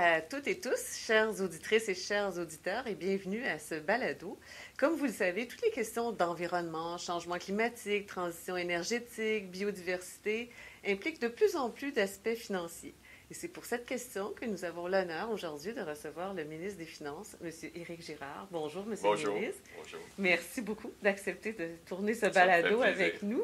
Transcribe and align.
À 0.00 0.20
toutes 0.20 0.46
et 0.46 0.60
tous, 0.60 0.96
chères 0.96 1.40
auditrices 1.40 1.88
et 1.88 1.94
chers 1.96 2.38
auditeurs, 2.38 2.86
et 2.86 2.94
bienvenue 2.94 3.44
à 3.44 3.58
ce 3.58 3.74
balado. 3.74 4.38
Comme 4.78 4.94
vous 4.94 5.06
le 5.06 5.12
savez, 5.12 5.48
toutes 5.48 5.62
les 5.62 5.72
questions 5.72 6.12
d'environnement, 6.12 6.98
changement 6.98 7.36
climatique, 7.36 8.06
transition 8.06 8.56
énergétique, 8.56 9.50
biodiversité 9.50 10.50
impliquent 10.86 11.20
de 11.20 11.26
plus 11.26 11.56
en 11.56 11.68
plus 11.68 11.90
d'aspects 11.90 12.36
financiers. 12.36 12.94
Et 13.32 13.34
c'est 13.34 13.48
pour 13.48 13.64
cette 13.64 13.86
question 13.86 14.32
que 14.40 14.44
nous 14.44 14.64
avons 14.64 14.86
l'honneur 14.86 15.32
aujourd'hui 15.32 15.74
de 15.74 15.80
recevoir 15.80 16.32
le 16.32 16.44
ministre 16.44 16.78
des 16.78 16.86
Finances, 16.86 17.36
M. 17.42 17.50
Éric 17.74 18.00
Girard. 18.00 18.46
Bonjour, 18.52 18.84
M. 18.84 18.96
Bonjour. 19.02 19.34
le 19.34 19.40
ministre. 19.40 19.62
Bonjour. 19.76 20.00
Merci 20.16 20.62
beaucoup 20.62 20.92
d'accepter 21.02 21.54
de 21.54 21.70
tourner 21.86 22.14
ce 22.14 22.26
balado 22.26 22.82
avec 22.82 23.24
nous. 23.24 23.42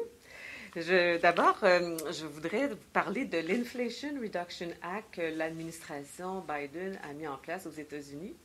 D'abord, 0.75 1.57
euh, 1.63 1.97
je 2.11 2.25
voudrais 2.25 2.69
parler 2.91 3.23
de 3.23 3.37
l'Inflation 3.37 4.09
Reduction 4.21 4.67
Act 4.81 5.15
que 5.15 5.21
l'administration 5.21 6.41
Biden 6.41 6.99
a 7.01 7.13
mis 7.13 7.25
en 7.29 7.37
place 7.37 7.65
aux 7.65 7.71
États-Unis. 7.71 8.35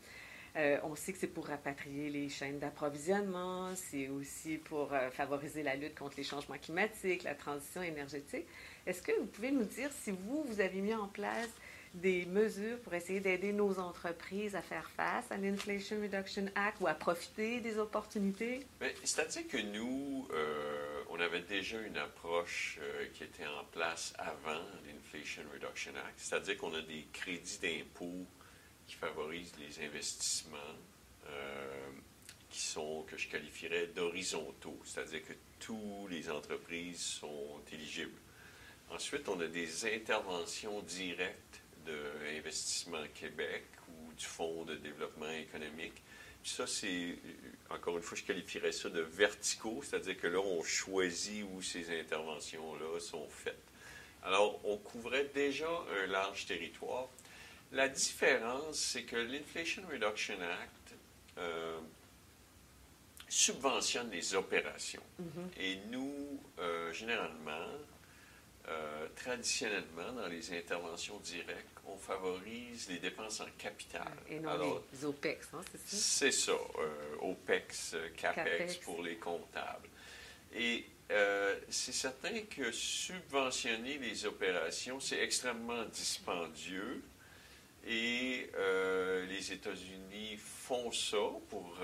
Euh, 0.55 0.79
on 0.85 0.95
sait 0.95 1.13
que 1.13 1.19
c'est 1.19 1.27
pour 1.27 1.49
rapatrier 1.49 2.09
les 2.09 2.29
chaînes 2.29 2.61
d'approvisionnement, 2.61 3.75
c'est 3.75 4.09
aussi 4.09 4.59
pour 4.59 4.93
euh, 4.93 5.11
favoriser 5.11 5.65
la 5.65 5.75
lutte 5.75 5.99
contre 5.99 6.19
les 6.19 6.23
changements 6.23 6.59
climatiques, 6.59 7.25
la 7.25 7.35
transition 7.35 7.83
énergétique. 7.83 8.47
Est-ce 8.87 9.03
que 9.03 9.13
vous 9.19 9.27
pouvez 9.27 9.51
nous 9.51 9.65
dire 9.65 9.91
si 9.91 10.13
vous, 10.13 10.45
vous 10.45 10.61
avez 10.61 10.81
mis 10.81 10.95
en 10.95 11.09
place 11.09 11.51
des 11.95 12.27
mesures 12.27 12.79
pour 12.83 12.95
essayer 12.95 13.19
d'aider 13.19 13.53
nos 13.53 13.81
entreprises 13.81 14.55
à 14.55 14.63
faire 14.63 14.89
face 14.91 15.25
à 15.33 15.37
l'Inflation 15.37 15.97
Reduction 16.01 16.47
Act 16.55 16.81
ou 16.81 16.87
à 16.87 16.95
profiter 16.95 17.59
des 17.61 17.79
opportunités? 17.79 18.61
C'est-à-dire 19.03 19.49
que 19.49 19.59
nous, 19.59 20.29
on 21.11 21.19
avait 21.19 21.43
déjà 21.43 21.81
une 21.81 21.97
approche 21.99 22.79
euh, 22.81 23.07
qui 23.13 23.25
était 23.25 23.47
en 23.47 23.65
place 23.65 24.13
avant 24.17 24.63
l'Inflation 24.87 25.43
Reduction 25.53 25.93
Act, 25.97 26.15
c'est-à-dire 26.17 26.57
qu'on 26.57 26.73
a 26.75 26.83
des 26.83 27.07
crédits 27.13 27.59
d'impôt 27.61 28.27
qui 28.87 28.95
favorisent 28.95 29.55
les 29.59 29.85
investissements 29.85 30.57
euh, 31.29 31.91
qui 32.49 32.61
sont, 32.61 33.05
que 33.09 33.17
je 33.17 33.29
qualifierais 33.29 33.89
d'horizontaux, 33.89 34.81
c'est-à-dire 34.85 35.23
que 35.25 35.33
toutes 35.59 36.11
les 36.11 36.31
entreprises 36.31 37.01
sont 37.01 37.61
éligibles. 37.73 38.19
Ensuite, 38.91 39.29
on 39.29 39.41
a 39.41 39.47
des 39.47 39.95
interventions 39.95 40.81
directes 40.83 41.61
de 41.87 42.11
Québec 43.15 43.65
ou 43.89 44.13
du 44.13 44.25
Fonds 44.25 44.65
de 44.65 44.77
développement 44.77 45.31
économique. 45.31 46.03
Ça, 46.45 46.67
c'est, 46.67 46.87
euh, 46.89 47.15
encore 47.75 47.97
une 47.97 48.03
fois, 48.03 48.17
je 48.17 48.25
qualifierais 48.25 48.73
ça 48.73 48.89
de 48.89 49.01
verticaux, 49.01 49.83
c'est-à-dire 49.83 50.19
que 50.19 50.27
là, 50.27 50.39
on 50.39 50.63
choisit 50.63 51.45
où 51.53 51.63
ces 51.63 52.01
interventions-là 52.01 52.99
sont 53.01 53.29
faites. 53.29 53.63
Alors, 54.23 54.61
on 54.65 54.77
couvrait 54.77 55.31
déjà 55.35 55.71
un 56.03 56.07
large 56.07 56.47
territoire. 56.47 57.09
La 57.73 57.89
différence, 57.89 58.79
c'est 58.79 59.05
que 59.05 59.17
l'Inflation 59.17 59.83
Reduction 59.91 60.35
Act 60.35 60.95
euh, 61.39 61.79
subventionne 63.29 64.11
les 64.11 64.35
opérations. 64.35 65.03
Et 65.57 65.77
nous, 65.91 66.41
euh, 66.59 66.93
généralement, 66.93 67.69
euh, 68.69 69.07
traditionnellement, 69.17 70.13
dans 70.13 70.27
les 70.27 70.53
interventions 70.53 71.19
directes, 71.21 71.80
on 71.93 71.97
favorise 71.99 72.89
les 72.89 72.99
dépenses 72.99 73.41
en 73.41 73.47
capital. 73.59 74.07
Et 74.29 74.39
non 74.39 74.51
Alors, 74.51 74.83
les 74.93 75.05
OPEX, 75.05 75.49
hein, 75.53 75.61
c'est 75.71 75.79
ça? 75.79 75.97
c'est 75.97 76.33
ça, 76.33 76.53
euh, 76.53 77.17
OPEX, 77.21 77.95
euh, 77.95 78.09
CAPEX, 78.17 78.45
CAPEX. 78.59 78.77
pour 78.79 79.03
les 79.03 79.17
comptables. 79.17 79.89
Et 80.55 80.85
euh, 81.11 81.59
c'est 81.69 81.93
certain 81.93 82.41
que 82.43 82.71
subventionner 82.73 83.99
les 83.99 84.25
opérations, 84.27 85.01
c'est 85.01 85.19
extrêmement 85.21 85.85
dispendieux. 85.85 87.03
Et 87.87 88.51
euh, 88.57 89.25
les 89.27 89.53
États-Unis 89.53 90.37
font 90.37 90.93
ça 90.93 91.17
pour 91.49 91.77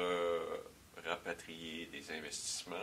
rapatrier 1.05 1.87
des 1.87 2.11
investissements. 2.11 2.77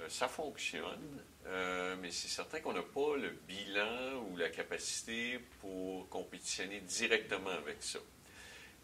Euh, 0.00 0.08
ça 0.08 0.28
fonctionne, 0.28 1.22
euh, 1.46 1.96
mais 2.00 2.10
c'est 2.10 2.28
certain 2.28 2.60
qu'on 2.60 2.72
n'a 2.72 2.82
pas 2.82 3.16
le 3.16 3.30
bilan 3.46 4.24
ou 4.28 4.36
la 4.36 4.48
capacité 4.50 5.38
pour 5.60 6.08
compétitionner 6.08 6.80
directement 6.80 7.50
avec 7.50 7.82
ça. 7.82 8.00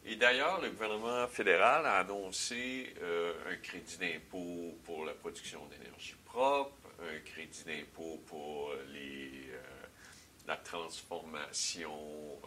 Et 0.05 0.17
d'ailleurs, 0.17 0.61
le 0.61 0.71
gouvernement 0.71 1.27
fédéral 1.29 1.85
a 1.85 1.99
annoncé 1.99 2.95
euh, 3.03 3.35
un 3.51 3.57
crédit 3.57 3.99
d'impôt 3.99 4.79
pour 4.85 5.05
la 5.05 5.13
production 5.13 5.67
d'énergie 5.67 6.15
propre, 6.25 6.89
un 7.01 7.19
crédit 7.21 7.65
d'impôt 7.65 8.23
pour 8.27 8.73
la 10.47 10.57
transformation 10.57 12.41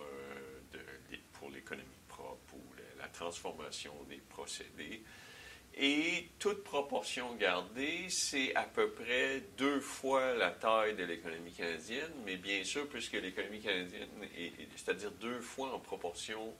pour 1.34 1.52
l'économie 1.52 2.00
propre 2.08 2.54
ou 2.54 2.64
la 2.98 3.08
transformation 3.10 3.94
des 4.08 4.22
procédés. 4.30 5.04
Et 5.76 6.30
toute 6.38 6.64
proportion 6.64 7.34
gardée, 7.36 8.08
c'est 8.10 8.54
à 8.56 8.64
peu 8.64 8.92
près 8.92 9.42
deux 9.58 9.80
fois 9.80 10.36
la 10.36 10.52
taille 10.52 10.96
de 10.96 11.04
l'économie 11.04 11.52
canadienne, 11.52 12.12
mais 12.26 12.38
bien 12.38 12.64
sûr, 12.64 12.88
puisque 12.88 13.14
l'économie 13.14 13.60
canadienne 13.60 14.08
est, 14.38 14.46
est- 14.46 14.68
c'est-à-dire 14.76 15.12
deux 15.14 15.42
fois 15.42 15.74
en 15.74 15.80
proportion 15.80 16.54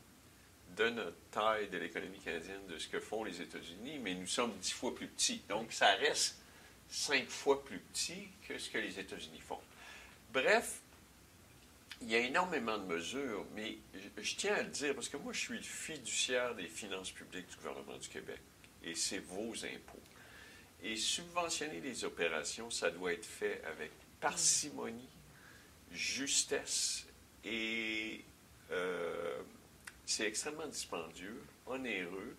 de 0.76 0.90
notre 0.90 1.18
taille 1.30 1.70
de 1.70 1.78
l'économie 1.78 2.18
canadienne, 2.20 2.66
de 2.68 2.80
ce 2.80 2.88
que 2.88 3.00
font 3.00 3.24
les 3.24 3.40
États-Unis, 3.40 4.00
mais 4.00 4.16
nous 4.16 4.26
sommes 4.26 4.54
dix 4.60 4.72
fois 4.72 4.96
plus 4.96 5.08
petits. 5.08 5.44
Donc, 5.48 5.72
ça 5.72 5.94
reste 5.94 6.38
cinq 6.90 7.28
fois 7.30 7.64
plus 7.64 7.80
petit 7.80 8.30
que 8.48 8.58
ce 8.58 8.72
que 8.72 8.80
les 8.80 9.00
États-Unis 9.00 9.42
font. 9.48 9.60
Bref, 10.32 10.80
il 12.02 12.10
y 12.10 12.16
a 12.16 12.20
énormément 12.20 12.80
de 12.80 12.86
mesures, 12.86 13.46
mais 13.56 13.78
je, 13.94 14.24
je 14.24 14.36
tiens 14.36 14.56
à 14.56 14.64
le 14.64 14.70
dire 14.70 14.96
parce 14.96 15.08
que 15.08 15.18
moi, 15.18 15.34
je 15.34 15.40
suis 15.40 15.58
le 15.58 15.62
fiduciaire 15.62 16.56
des 16.56 16.68
finances 16.68 17.12
publiques 17.12 17.48
du 17.48 17.56
gouvernement 17.58 17.98
du 17.98 18.10
Québec 18.10 18.40
et 18.84 18.96
c'est 18.96 19.20
vos 19.20 19.54
impôts. 19.66 20.02
Et 20.84 20.96
subventionner 20.96 21.80
les 21.80 22.04
opérations, 22.04 22.70
ça 22.70 22.92
doit 22.92 23.14
être 23.14 23.26
fait 23.26 23.62
avec 23.66 23.92
parcimonie, 24.20 25.10
justesse 25.92 27.06
et 27.44 28.24
euh, 28.72 29.42
c'est 30.06 30.28
extrêmement 30.28 30.68
dispendieux, 30.68 31.42
onéreux 31.66 32.36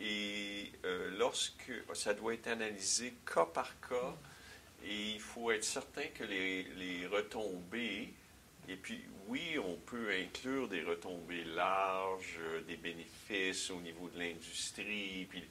et 0.00 0.72
euh, 0.84 1.16
lorsque 1.18 1.72
ça 1.94 2.14
doit 2.14 2.34
être 2.34 2.48
analysé 2.48 3.14
cas 3.32 3.46
par 3.46 3.72
cas 3.80 4.14
et 4.84 5.12
il 5.12 5.20
faut 5.20 5.50
être 5.50 5.64
certain 5.64 6.06
que 6.14 6.24
les, 6.24 6.64
les 6.64 7.06
retombées 7.06 8.12
et 8.68 8.76
puis, 8.76 9.02
oui, 9.28 9.58
on 9.58 9.76
peut 9.76 10.10
inclure 10.10 10.68
des 10.68 10.82
retombées 10.82 11.44
larges, 11.44 12.38
euh, 12.40 12.60
des 12.62 12.76
bénéfices 12.76 13.70
au 13.70 13.80
niveau 13.80 14.08
de 14.08 14.18
l'industrie, 14.18 15.26
puis 15.28 15.44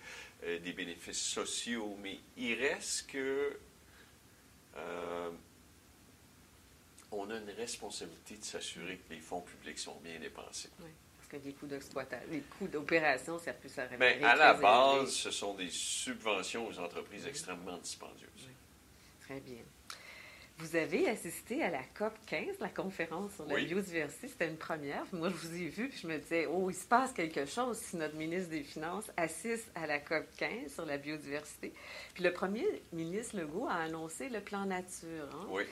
euh, 0.44 0.60
des 0.60 0.74
bénéfices 0.74 1.22
sociaux, 1.22 1.98
mais 2.02 2.20
il 2.38 2.56
reste 2.56 3.10
que 3.10 3.58
euh, 4.78 5.30
on 7.12 7.30
a 7.30 7.38
une 7.38 7.50
responsabilité 7.52 8.38
de 8.38 8.44
s'assurer 8.44 8.98
que 8.98 9.14
les 9.14 9.20
fonds 9.20 9.42
publics 9.42 9.80
sont 9.80 10.00
bien 10.02 10.20
dépensés. 10.20 10.70
Oui, 10.80 10.90
parce 11.18 11.30
que 11.30 11.48
les 11.48 11.54
coûts 11.54 11.68
d'exploitation, 11.68 12.28
les 12.32 12.42
coûts 12.42 12.68
d'opération, 12.68 13.38
ça 13.40 13.54
peut 13.54 13.70
révéler 13.76 13.98
Mais 14.00 14.24
à 14.24 14.36
la 14.36 14.54
base, 14.54 14.98
élevé. 14.98 15.12
ce 15.12 15.32
sont 15.32 15.54
des 15.54 15.70
subventions 15.70 16.68
aux 16.68 16.80
entreprises 16.80 17.28
extrêmement 17.28 17.78
dispendieuses. 17.78 18.50
Très 19.22 19.40
bien. 19.40 19.64
Vous 20.62 20.76
avez 20.76 21.10
assisté 21.10 21.64
à 21.64 21.72
la 21.72 21.82
COP 21.98 22.14
15, 22.28 22.60
la 22.60 22.70
conférence 22.70 23.34
sur 23.34 23.46
la 23.48 23.56
Oui. 23.56 23.66
biodiversité. 23.66 24.28
C'était 24.28 24.48
une 24.48 24.58
première. 24.58 25.04
Moi, 25.12 25.30
je 25.30 25.34
vous 25.36 25.56
ai 25.56 25.66
vu, 25.70 25.90
puis 25.90 25.98
je 26.04 26.08
me 26.08 26.18
disais, 26.20 26.46
oh, 26.46 26.70
il 26.70 26.76
se 26.76 26.86
passe 26.86 27.14
quelque 27.14 27.46
chose 27.48 27.78
si 27.80 27.96
notre 27.98 28.16
ministre 28.16 28.52
des 28.52 28.62
Finances 28.62 29.10
assiste 29.18 29.72
à 29.74 29.88
la 29.88 29.98
COP 30.00 30.26
15 30.38 30.72
sur 30.72 30.86
la 30.86 30.98
biodiversité. 31.00 31.74
Puis 32.14 32.24
le 32.24 32.32
premier 32.32 32.66
ministre 32.94 33.38
Legault 33.38 33.66
a 33.68 33.74
annoncé 33.76 34.30
le 34.30 34.40
plan 34.42 34.66
nature. 34.66 35.30
hein, 35.34 35.48
Oui. 35.50 35.64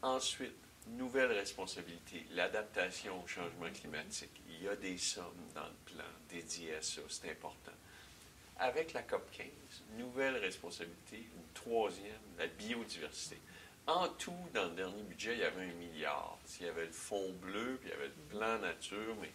Ensuite, 0.02 0.56
nouvelle 0.98 1.32
responsabilité, 1.32 2.26
l'adaptation 2.32 3.24
au 3.24 3.28
changement 3.28 3.72
climatique. 3.74 4.42
Il 4.50 4.64
y 4.64 4.68
a 4.68 4.76
des 4.76 4.98
sommes 4.98 5.48
dans 5.56 5.66
le 5.66 5.94
plan 5.94 6.06
dédiées 6.30 6.76
à 6.76 6.82
ça, 6.82 7.02
c'est 7.10 7.32
important. 7.32 7.72
Avec 8.60 8.94
la 8.94 9.04
COP 9.04 9.30
15, 9.32 9.48
nouvelle 9.98 10.38
responsabilité, 10.38 11.18
une 11.18 11.54
troisième, 11.54 12.14
la 12.38 12.48
biodiversité. 12.48 13.38
En 13.88 14.10
tout, 14.10 14.34
dans 14.54 14.66
le 14.66 14.75
dernier 14.75 15.01
budget, 15.04 15.34
il 15.34 15.39
y 15.39 15.44
avait 15.44 15.63
un 15.63 15.74
milliard. 15.74 16.38
Il 16.60 16.66
y 16.66 16.69
avait 16.69 16.86
le 16.86 16.92
fonds 16.92 17.31
bleu, 17.42 17.78
puis 17.80 17.89
il 17.89 17.92
y 17.92 17.95
avait 17.95 18.07
le 18.07 18.38
plan 18.38 18.60
nature, 18.60 19.16
mais 19.22 19.31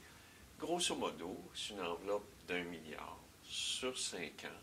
grosso 0.59 0.95
modo, 0.95 1.37
c'est 1.55 1.73
une 1.73 1.81
enveloppe 1.81 2.29
d'un 2.47 2.63
milliard 2.65 3.19
sur 3.43 3.99
cinq 3.99 4.45
ans 4.45 4.61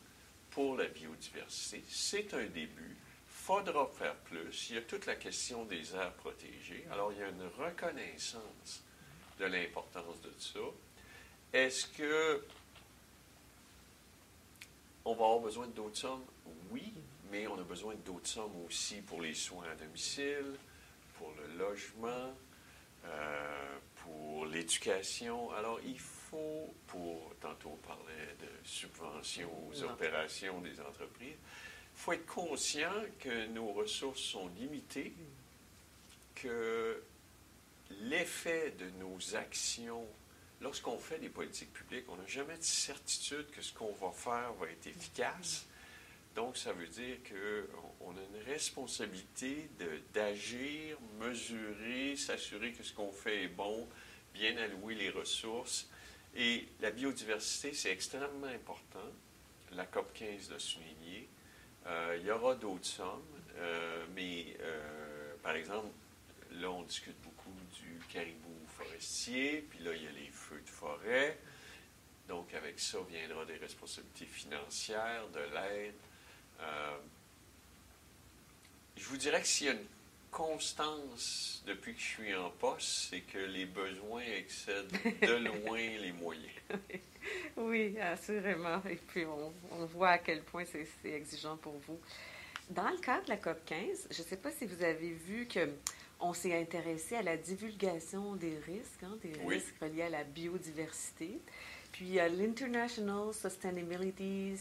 pour 0.51 0.77
la 0.77 0.85
biodiversité. 0.85 1.83
C'est 1.89 2.33
un 2.35 2.45
début. 2.45 2.95
Faudra 3.27 3.87
faire 3.87 4.15
plus. 4.15 4.69
Il 4.69 4.75
y 4.75 4.77
a 4.77 4.83
toute 4.83 5.07
la 5.07 5.15
question 5.15 5.65
des 5.65 5.95
aires 5.95 6.13
protégées. 6.13 6.85
Alors, 6.91 7.11
il 7.11 7.17
y 7.17 7.23
a 7.23 7.29
une 7.29 7.49
reconnaissance 7.57 8.83
de 9.39 9.45
l'importance 9.45 10.21
de 10.21 10.31
ça. 10.37 10.59
Est-ce 11.51 11.87
que 11.87 12.45
on 15.03 15.15
va 15.15 15.25
avoir 15.25 15.39
besoin 15.39 15.65
d'autres 15.67 15.97
sommes? 15.97 16.25
Oui 16.69 16.93
mais 17.31 17.47
on 17.47 17.59
a 17.59 17.63
besoin 17.63 17.95
d'autres 18.05 18.27
sommes 18.27 18.65
aussi 18.65 19.01
pour 19.01 19.21
les 19.21 19.33
soins 19.33 19.65
à 19.71 19.75
domicile, 19.75 20.55
pour 21.17 21.33
le 21.37 21.57
logement, 21.57 22.33
euh, 23.05 23.77
pour 23.97 24.45
l'éducation. 24.45 25.51
Alors, 25.51 25.79
il 25.85 25.99
faut, 25.99 26.73
pour, 26.87 27.33
tantôt 27.39 27.71
on 27.73 27.87
parlait 27.87 28.35
de 28.39 28.67
subventions 28.67 29.51
aux 29.69 29.83
opérations 29.83 30.59
des 30.61 30.79
entreprises, 30.79 31.35
il 31.35 32.01
faut 32.01 32.13
être 32.13 32.25
conscient 32.25 33.03
que 33.19 33.47
nos 33.47 33.73
ressources 33.73 34.21
sont 34.21 34.49
limitées, 34.59 35.13
que 36.35 37.03
l'effet 38.01 38.73
de 38.79 38.89
nos 38.99 39.35
actions, 39.35 40.05
lorsqu'on 40.61 40.97
fait 40.97 41.19
des 41.19 41.29
politiques 41.29 41.73
publiques, 41.73 42.05
on 42.09 42.15
n'a 42.15 42.27
jamais 42.27 42.57
de 42.57 42.63
certitude 42.63 43.49
que 43.51 43.61
ce 43.61 43.73
qu'on 43.73 43.91
va 43.93 44.11
faire 44.11 44.53
va 44.53 44.67
être 44.67 44.87
efficace. 44.87 45.65
Donc, 46.39 46.55
ça 46.55 46.71
veut 46.71 46.87
dire 46.87 47.17
qu'on 47.27 48.11
a 48.11 48.21
une 48.21 48.49
responsabilité 48.49 49.69
d'agir, 50.13 50.97
mesurer, 51.19 52.15
s'assurer 52.15 52.71
que 52.71 52.81
ce 52.81 52.93
qu'on 52.93 53.11
fait 53.11 53.43
est 53.43 53.47
bon, 53.49 53.85
bien 54.33 54.55
allouer 54.55 54.95
les 54.95 55.09
ressources. 55.09 55.89
Et 56.33 56.65
la 56.79 56.91
biodiversité, 56.91 57.73
c'est 57.73 57.91
extrêmement 57.91 58.47
important. 58.47 59.03
La 59.73 59.85
COP 59.85 60.13
15 60.13 60.51
l'a 60.51 60.59
souligné. 60.59 61.27
Euh, 61.87 62.17
il 62.21 62.25
y 62.25 62.31
aura 62.31 62.55
d'autres 62.55 62.85
sommes, 62.85 63.21
euh, 63.57 64.05
mais 64.15 64.55
euh, 64.61 65.33
par 65.43 65.57
exemple, 65.57 65.89
là, 66.53 66.71
on 66.71 66.83
discute 66.83 67.19
beaucoup 67.21 67.53
du 67.73 67.99
caribou 68.07 68.55
forestier, 68.77 69.67
puis 69.69 69.79
là, 69.79 69.91
il 69.93 70.03
y 70.03 70.07
a 70.07 70.11
les 70.11 70.31
feux 70.31 70.61
de 70.61 70.69
forêt. 70.69 71.37
Donc, 72.29 72.53
avec 72.53 72.79
ça 72.79 72.99
viendra 73.09 73.43
des 73.43 73.57
responsabilités 73.57 74.25
financières, 74.25 75.27
de 75.33 75.41
l'aide, 75.53 75.95
euh, 76.61 76.97
je 78.97 79.05
vous 79.05 79.17
dirais 79.17 79.41
que 79.41 79.47
s'il 79.47 79.67
y 79.67 79.69
a 79.69 79.73
une 79.73 79.85
constance 80.31 81.63
depuis 81.65 81.93
que 81.93 81.99
je 81.99 82.05
suis 82.05 82.35
en 82.35 82.49
poste, 82.51 83.09
c'est 83.09 83.21
que 83.21 83.39
les 83.39 83.65
besoins 83.65 84.21
excèdent 84.37 84.91
de 85.21 85.33
loin 85.65 85.77
les 85.77 86.11
moyens. 86.11 86.45
Oui, 87.57 87.97
assurément. 87.99 88.81
Et 88.89 88.95
puis, 88.95 89.25
on, 89.25 89.85
voit 89.85 90.09
à 90.09 90.17
quel 90.17 90.41
point 90.41 90.63
c'est 90.65 90.87
exigeant 91.09 91.57
pour 91.57 91.77
vous. 91.87 91.99
Dans 92.69 92.89
le 92.89 92.97
cadre 92.97 93.25
de 93.25 93.29
la 93.29 93.37
COP 93.37 93.65
15, 93.65 94.07
je 94.11 94.21
ne 94.21 94.27
sais 94.27 94.37
pas 94.37 94.51
si 94.51 94.65
vous 94.65 94.83
avez 94.83 95.11
vu 95.11 95.47
que 95.47 95.69
on 96.21 96.33
s'est 96.33 96.59
intéressé 96.59 97.15
à 97.15 97.21
la 97.21 97.37
divulgation 97.37 98.35
des 98.35 98.57
risques, 98.65 99.03
hein, 99.03 99.17
des 99.21 99.33
risques 99.47 99.75
reliés 99.81 100.03
à 100.03 100.09
la 100.09 100.23
biodiversité. 100.23 101.39
Puis, 101.91 102.15
l'International 102.15 103.33
Sustainability 103.33 104.55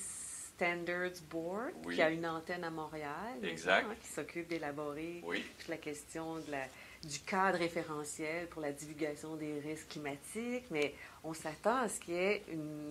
Standards 0.59 1.23
Board, 1.31 1.71
qui 1.95 2.03
a 2.03 2.11
une 2.11 2.27
antenne 2.27 2.65
à 2.65 2.71
Montréal, 2.71 3.39
exact. 3.45 3.87
Hein, 3.89 3.95
qui 4.03 4.09
s'occupe 4.09 4.49
d'élaborer 4.49 5.23
toute 5.23 5.69
la 5.69 5.77
question 5.77 6.39
de 6.39 6.51
la, 6.51 6.65
du 7.05 7.21
cadre 7.21 7.59
référentiel 7.59 8.49
pour 8.49 8.61
la 8.61 8.73
divulgation 8.73 9.37
des 9.37 9.61
risques 9.61 9.89
climatiques, 9.91 10.65
mais 10.73 10.95
on 11.23 11.33
s'attend 11.33 11.77
à 11.77 11.89
ce 11.89 12.01
qu'il 12.01 12.15
y 12.15 12.19
ait 12.19 12.43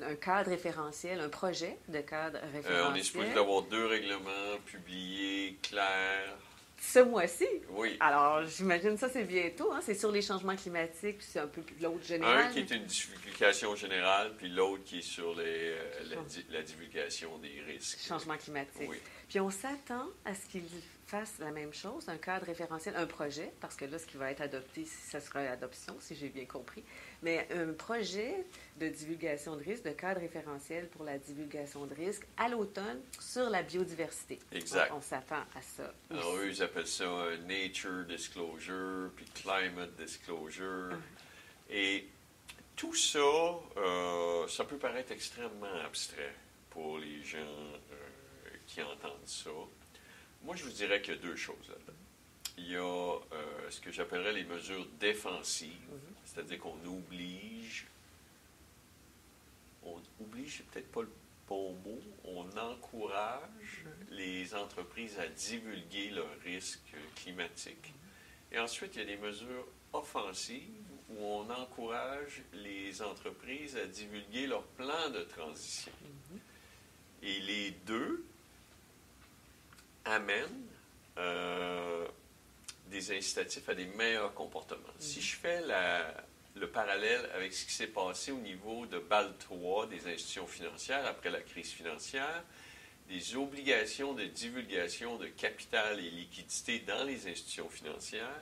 un 0.02 0.16
cadre 0.16 0.50
référentiel, 0.50 1.19
un 1.19 1.28
projet 1.28 1.78
de 1.90 2.00
cadre 2.00 2.40
référentiel. 2.54 2.74
Euh, 2.74 2.90
on 2.90 2.96
est 2.96 3.04
supposé 3.04 3.34
d'avoir 3.34 3.64
deux 3.64 3.86
règlements 3.86 4.58
publiés, 4.66 5.58
clairs, 5.62 6.38
ce 6.80 7.00
mois-ci. 7.00 7.48
Oui. 7.69 7.98
Alors, 8.00 8.46
j'imagine 8.46 8.98
ça, 8.98 9.10
c'est 9.10 9.24
bientôt. 9.24 9.72
Hein? 9.72 9.80
C'est 9.84 9.96
sur 9.96 10.12
les 10.12 10.22
changements 10.22 10.56
climatiques, 10.56 11.18
puis 11.18 11.28
c'est 11.28 11.40
un 11.40 11.48
peu 11.48 11.62
l'autre 11.81 12.06
général. 12.06 12.46
Un 12.46 12.50
qui 12.50 12.60
est 12.60 12.72
une 12.72 12.86
divulgation 12.86 13.76
générale, 13.76 14.34
puis 14.38 14.50
l'autre 14.50 14.84
qui 14.84 15.00
est 15.00 15.02
sur 15.02 15.36
les, 15.36 15.72
euh, 15.72 16.16
la, 16.50 16.62
divulgation 16.62 17.38
des 17.40 17.62
risques. 17.68 18.00
Changement 18.07 18.38
climatique. 18.38 18.90
Oui. 18.90 18.98
Puis 19.28 19.40
on 19.40 19.50
s'attend 19.50 20.07
à 20.26 20.34
ce 20.34 20.46
qu'ils 20.48 20.64
fassent 21.07 21.40
la 21.40 21.52
même 21.52 21.73
chose, 21.73 22.09
un 22.09 22.18
cadre 22.18 22.45
référentiel, 22.45 22.95
un 22.97 23.06
projet, 23.06 23.54
parce 23.61 23.76
que 23.76 23.85
là, 23.85 23.97
ce 23.97 24.06
qui 24.06 24.18
va 24.18 24.30
être 24.30 24.42
adopté, 24.42 24.85
ça 24.85 25.21
sera 25.21 25.42
l'adoption, 25.42 25.95
si 25.99 26.16
j'ai 26.16 26.28
bien 26.28 26.45
compris, 26.45 26.83
mais 27.23 27.47
un 27.52 27.71
projet 27.71 28.45
de 28.78 28.90
divulgation 28.90 29.56
de 29.56 29.64
risque, 29.64 29.83
de 29.83 29.92
cadre 29.92 30.19
référentiel 30.19 30.90
pour 30.90 31.06
la 31.06 31.18
divulgation 31.18 31.85
de 31.85 31.95
risque 31.95 32.28
à 32.35 32.49
l'automne 32.49 32.99
sur 33.19 33.49
la 33.49 33.64
biodiversité. 33.64 34.37
Exact. 34.52 34.92
on 34.94 35.02
s'attend 35.02 35.45
à 35.56 35.61
ça. 35.61 35.94
Alors, 36.11 36.35
eux, 36.35 36.49
ils 36.49 36.61
appellent 36.61 36.85
ça 36.85 37.06
euh, 37.06 37.37
Nature 37.37 38.04
Disclosure, 38.06 39.11
puis 39.16 39.26
Climate 39.33 39.95
Disclosure. 39.95 40.97
Et 41.69 42.09
tout 42.76 42.94
ça, 42.94 43.19
euh, 43.19 44.47
ça 44.47 44.66
peut 44.66 44.78
paraître 44.78 45.14
extrêmement 45.14 45.73
abstrait 45.85 46.35
pour 46.69 46.99
les 46.99 47.23
gens 47.23 47.37
euh, 47.37 48.49
qui 48.68 48.81
entendent 48.81 49.26
ça. 49.26 49.49
Moi, 50.47 50.56
je 50.56 50.63
vous 50.63 50.71
dirais 50.71 51.01
qu'il 51.01 51.13
y 51.13 51.18
a 51.18 51.19
deux 51.19 51.35
choses 51.35 51.68
là-dedans. 51.68 51.94
Il 52.57 52.71
y 52.71 52.77
a 52.77 53.19
ce 53.69 53.81
que 53.81 53.92
j'appellerais 53.92 54.31
les 54.31 54.45
mesures 54.45 54.87
défensives. 54.97 55.73
Mm-hmm. 55.73 56.13
C'est-à-dire 56.23 56.59
qu'on 56.59 56.80
oblige, 56.85 57.85
on 59.83 59.99
oblige, 60.21 60.57
c'est 60.57 60.68
peut-être 60.68 60.89
pas 60.89 61.01
le 61.01 61.11
bon 61.49 61.73
mot, 61.85 61.99
on 62.23 62.45
encourage 62.57 63.83
les 64.09 64.56
entreprises 64.56 65.19
à 65.19 65.27
divulguer 65.27 66.11
leurs 66.11 66.39
risques 66.45 66.95
climatiques. 67.18 67.94
Et 68.54 68.57
ensuite, 68.57 68.95
il 68.95 68.99
y 68.99 69.01
a 69.01 69.06
des 69.06 69.18
mesures 69.18 69.68
offensives 69.92 70.63
où 71.09 71.25
on 71.25 71.49
encourage 71.49 72.42
les 72.54 73.01
entreprises 73.01 73.75
à 73.75 73.85
divulguer 73.85 74.47
leur 74.47 74.63
plan 74.63 75.09
de 75.09 75.23
transition. 75.23 75.92
Et 77.21 77.37
les 77.42 77.71
deux 77.85 78.25
amènent 80.07 80.68
euh, 81.18 82.07
des 82.87 83.16
incitatifs 83.16 83.68
à 83.69 83.76
des 83.76 83.85
meilleurs 83.85 84.33
comportements. 84.33 84.94
Si 84.99 85.21
je 85.21 85.35
fais 85.35 85.61
le 86.56 86.68
parallèle 86.68 87.30
avec 87.35 87.54
ce 87.54 87.66
qui 87.66 87.73
s'est 87.73 87.87
passé 87.87 88.31
au 88.31 88.40
niveau 88.40 88.85
de 88.85 88.99
BAL 88.99 89.33
3 89.37 89.87
des 89.87 90.07
institutions 90.07 90.47
financières 90.47 91.06
après 91.06 91.30
la 91.30 91.42
crise 91.42 91.71
financière, 91.71 92.44
des 93.09 93.35
obligations 93.35 94.14
de 94.14 94.26
divulgation 94.26 95.18
de 95.18 95.28
capital 95.28 95.99
et 95.99 96.09
liquidité 96.09 96.80
dans 96.80 97.06
les 97.06 97.28
institutions 97.28 97.69
financières 97.69 98.42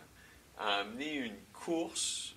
a 0.57 0.77
amené 0.77 1.15
une 1.15 1.37
course, 1.53 2.33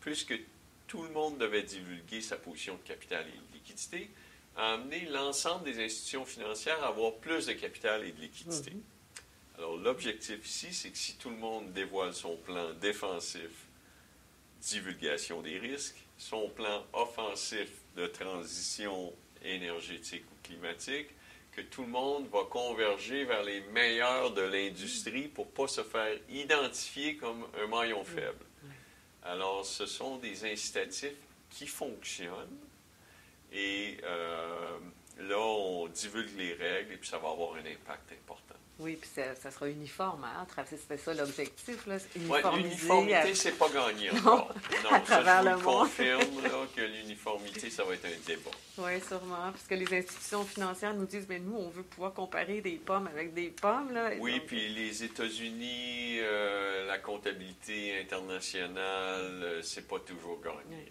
puisque 0.00 0.38
tout 0.86 1.02
le 1.02 1.10
monde 1.10 1.38
devait 1.38 1.62
divulguer 1.62 2.20
sa 2.20 2.36
position 2.36 2.74
de 2.74 2.82
capital 2.86 3.26
et 3.26 3.32
de 3.32 3.54
liquidité, 3.54 4.10
a 4.56 4.74
amené 4.74 5.06
l'ensemble 5.06 5.64
des 5.64 5.84
institutions 5.84 6.24
financières 6.24 6.82
à 6.82 6.88
avoir 6.88 7.14
plus 7.14 7.46
de 7.46 7.52
capital 7.52 8.04
et 8.04 8.12
de 8.12 8.20
liquidité. 8.20 8.70
Mm-hmm. 8.70 9.58
Alors, 9.58 9.76
l'objectif 9.76 10.46
ici, 10.46 10.72
c'est 10.72 10.90
que 10.90 10.98
si 10.98 11.16
tout 11.16 11.30
le 11.30 11.36
monde 11.36 11.72
dévoile 11.72 12.12
son 12.12 12.36
plan 12.36 12.72
défensif 12.80 13.50
divulgation 14.60 15.42
des 15.42 15.58
risques, 15.58 16.04
son 16.18 16.48
plan 16.48 16.84
offensif 16.92 17.68
de 17.96 18.06
transition 18.06 19.12
énergétique 19.42 20.24
ou 20.32 20.46
climatique, 20.46 21.08
que 21.52 21.60
tout 21.60 21.82
le 21.82 21.88
monde 21.88 22.26
va 22.32 22.44
converger 22.50 23.24
vers 23.24 23.44
les 23.44 23.60
meilleurs 23.72 24.32
de 24.32 24.42
l'industrie 24.42 25.28
pour 25.28 25.46
ne 25.46 25.50
pas 25.50 25.68
se 25.68 25.82
faire 25.82 26.18
identifier 26.28 27.16
comme 27.16 27.46
un 27.62 27.66
maillon 27.68 28.02
faible. 28.04 28.44
Alors, 29.22 29.64
ce 29.64 29.86
sont 29.86 30.16
des 30.16 30.44
incitatifs 30.44 31.12
qui 31.50 31.66
fonctionnent 31.66 32.58
et 33.54 33.96
euh, 34.02 34.78
là, 35.20 35.38
on 35.38 35.86
divulgue 35.86 36.36
les 36.36 36.54
règles 36.54 36.92
et 36.92 36.96
puis 36.96 37.08
ça 37.08 37.18
va 37.18 37.30
avoir 37.30 37.54
un 37.54 37.60
impact 37.60 38.12
important. 38.12 38.54
Oui, 38.80 38.96
puis 39.00 39.08
ça, 39.14 39.50
sera 39.52 39.68
uniforme. 39.68 40.24
Hein? 40.24 40.46
C'était 40.68 40.96
ça 40.96 41.14
l'objectif. 41.14 41.86
L'uniformité, 41.86 43.34
c'est 43.34 43.56
pas 43.56 43.68
gagné 43.68 44.10
encore. 44.18 44.52
Non, 44.82 44.90
à 44.90 45.00
travers 45.00 45.42
je 45.44 45.62
vous 45.62 45.70
confirme 45.70 46.24
que 46.74 46.80
l'uniformité, 46.80 47.70
ça 47.70 47.84
va 47.84 47.94
être 47.94 48.06
un 48.06 48.26
débat. 48.26 48.50
Oui, 48.78 49.00
sûrement. 49.06 49.52
Parce 49.52 49.66
que 49.68 49.76
les 49.76 49.96
institutions 49.96 50.44
financières 50.44 50.92
nous 50.92 51.06
disent, 51.06 51.26
mais 51.28 51.38
nous, 51.38 51.54
on 51.54 51.68
veut 51.68 51.84
pouvoir 51.84 52.12
comparer 52.14 52.60
des 52.60 52.76
pommes 52.84 53.06
avec 53.06 53.32
des 53.32 53.50
pommes. 53.50 53.92
Là, 53.92 54.10
oui, 54.18 54.40
puis 54.44 54.68
les 54.70 55.04
États-Unis, 55.04 56.18
euh, 56.18 56.86
la 56.86 56.98
comptabilité 56.98 58.00
internationale, 58.00 59.40
euh, 59.44 59.62
c'est 59.62 59.86
pas 59.86 60.00
toujours 60.00 60.40
gagné. 60.40 60.88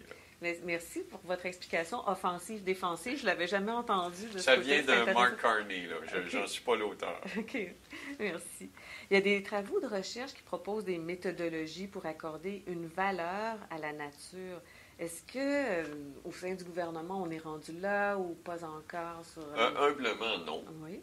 Merci 0.64 1.00
pour 1.04 1.20
votre 1.24 1.46
explication 1.46 2.06
offensive-défensive. 2.08 3.18
Je 3.18 3.22
ne 3.22 3.26
l'avais 3.26 3.46
jamais 3.46 3.72
entendu. 3.72 4.28
Ça 4.36 4.56
vient 4.56 4.82
de 4.82 5.12
Mark 5.12 5.40
Carney. 5.40 5.88
Je 6.28 6.38
n'en 6.38 6.46
suis 6.46 6.62
pas 6.62 6.76
l'auteur. 6.76 7.20
OK. 7.38 7.56
Merci. 8.18 8.70
Il 9.10 9.14
y 9.14 9.16
a 9.16 9.20
des 9.20 9.42
travaux 9.42 9.80
de 9.80 9.86
recherche 9.86 10.34
qui 10.34 10.42
proposent 10.42 10.84
des 10.84 10.98
méthodologies 10.98 11.86
pour 11.86 12.04
accorder 12.06 12.62
une 12.66 12.86
valeur 12.86 13.58
à 13.70 13.78
la 13.78 13.92
nature. 13.92 14.60
Est-ce 14.98 15.22
que 15.22 15.38
euh, 15.38 15.84
au 16.24 16.32
sein 16.32 16.54
du 16.54 16.62
gouvernement, 16.62 17.22
on 17.22 17.30
est 17.30 17.38
rendu 17.38 17.72
là 17.80 18.16
ou 18.16 18.34
pas 18.34 18.64
encore? 18.64 19.24
Sur, 19.24 19.42
euh, 19.42 19.56
euh, 19.56 19.88
humblement, 19.88 20.38
non. 20.46 20.64
Oui. 20.82 21.00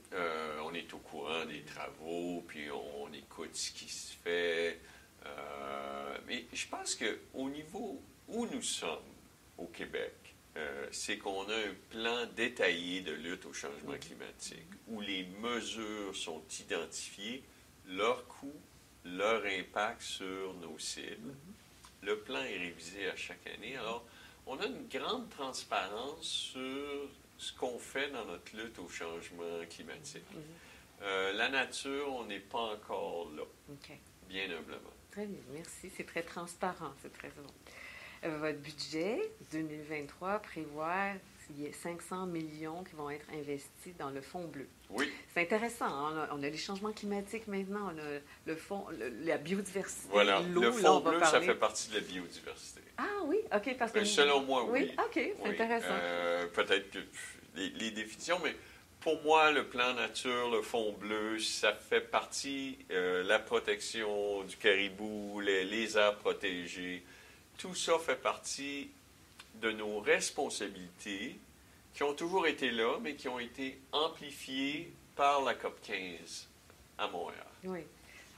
on 0.64 0.74
est 0.74 0.94
au 0.94 1.00
courant 1.00 1.46
des 1.46 1.62
travaux, 1.64 2.42
puis 2.48 2.70
on, 2.72 3.12
écoute 3.12 3.54
ce 3.54 3.72
qui 3.72 3.90
se 3.90 4.16
fait. 4.24 4.80
mais 6.26 6.46
je 6.54 6.68
pense 6.68 6.96
qu'au 6.96 7.50
niveau 7.50 8.02
où 8.30 8.46
nous 8.46 8.62
sommes, 8.62 9.00
au 9.62 9.68
Québec, 9.68 10.14
euh, 10.58 10.88
c'est 10.92 11.18
qu'on 11.18 11.48
a 11.48 11.56
un 11.56 11.74
plan 11.90 12.26
détaillé 12.36 13.02
de 13.02 13.14
lutte 13.14 13.46
au 13.46 13.54
changement 13.54 13.98
climatique 14.00 14.68
où 14.88 15.00
les 15.00 15.24
mesures 15.40 16.16
sont 16.16 16.44
identifiées, 16.60 17.44
leur 17.88 18.28
coût, 18.28 18.60
leur 19.06 19.46
impact 19.46 20.02
sur 20.02 20.54
nos 20.56 20.78
cibles. 20.78 21.32
Mm-hmm. 21.32 22.06
Le 22.06 22.20
plan 22.20 22.42
est 22.42 22.58
révisé 22.58 23.10
à 23.10 23.16
chaque 23.16 23.46
année. 23.48 23.78
Alors, 23.78 24.06
on 24.48 24.60
a 24.60 24.66
une 24.66 24.88
grande 24.88 25.30
transparence 25.30 26.24
sur 26.24 27.10
ce 27.38 27.54
qu'on 27.54 27.80
fait 27.80 28.10
dans 28.12 28.26
notre 28.26 28.56
lutte 28.56 28.78
au 28.80 28.90
changement 28.90 29.66
climatique. 29.70 30.24
Euh, 31.02 31.34
la 31.34 31.50
nature, 31.50 32.14
on 32.14 32.26
n'est 32.26 32.40
pas 32.40 32.74
encore 32.74 33.32
là, 33.36 33.44
bien 34.28 34.46
humblement. 34.46 34.94
Très 35.12 35.26
bien, 35.26 35.40
merci. 35.52 35.92
C'est 35.96 36.06
très 36.06 36.24
transparent, 36.24 36.94
c'est 37.02 37.14
très 37.14 37.30
bon. 37.30 37.48
Euh, 38.24 38.38
votre 38.38 38.60
budget 38.60 39.20
2023 39.52 40.40
prévoit 40.40 41.14
500 41.72 42.28
millions 42.28 42.84
qui 42.84 42.96
vont 42.96 43.10
être 43.10 43.26
investis 43.34 43.96
dans 43.98 44.10
le 44.10 44.22
fonds 44.22 44.46
bleu. 44.46 44.68
Oui. 44.90 45.12
C'est 45.34 45.42
intéressant. 45.42 45.86
Hein. 45.86 46.28
On, 46.32 46.44
a, 46.44 46.50
les 46.50 46.58
changements 46.58 46.92
climatiques 46.92 47.48
maintenant, 47.48 47.92
on 47.94 47.98
a 47.98 48.20
le 48.46 48.56
fonds, 48.56 48.86
la 49.24 49.38
biodiversité. 49.38 50.08
Voilà. 50.12 50.42
Le 50.42 50.72
fonds 50.72 51.00
bleu, 51.00 51.20
ça 51.24 51.42
fait 51.42 51.56
partie 51.56 51.90
de 51.90 51.96
la 51.96 52.02
biodiversité. 52.02 52.82
Ah 52.98 53.24
oui, 53.26 53.40
OK. 53.54 53.76
Parce 53.78 53.92
que... 53.92 54.04
Selon 54.04 54.42
moi, 54.44 54.66
oui. 54.70 54.82
Oui, 54.82 54.96
OK, 54.98 55.14
c'est 55.44 55.50
intéressant. 55.50 55.88
Euh, 55.90 56.48
peut-être 56.48 56.92
que 56.92 57.00
les, 57.56 57.92
définitions, 57.92 58.40
mais 58.44 58.56
pour 59.00 59.22
moi, 59.24 59.52
le 59.52 59.68
plan 59.68 59.94
nature, 59.94 60.52
le 60.52 60.62
fonds 60.62 60.94
bleu, 60.94 61.40
ça 61.40 61.74
fait 61.74 62.02
partie 62.02 62.78
euh, 62.92 63.24
la 63.24 63.40
protection 63.40 64.44
du 64.44 64.56
caribou, 64.58 65.40
les, 65.40 65.64
les 65.64 65.98
aires 65.98 66.18
protégées, 66.18 67.04
tout 67.62 67.76
ça 67.76 68.00
fait 68.00 68.16
partie 68.16 68.90
de 69.62 69.72
nos 69.72 70.00
responsabilités 70.00 71.40
qui 71.94 72.02
ont 72.02 72.16
toujours 72.16 72.48
été 72.48 72.72
là, 72.72 72.98
mais 73.00 73.14
qui 73.14 73.28
ont 73.28 73.38
été 73.38 73.80
amplifiées 73.92 74.92
par 75.16 75.44
la 75.44 75.54
COP 75.54 75.80
15 75.84 76.50
à 76.98 77.08
Montréal. 77.08 77.46
Oui. 77.66 77.82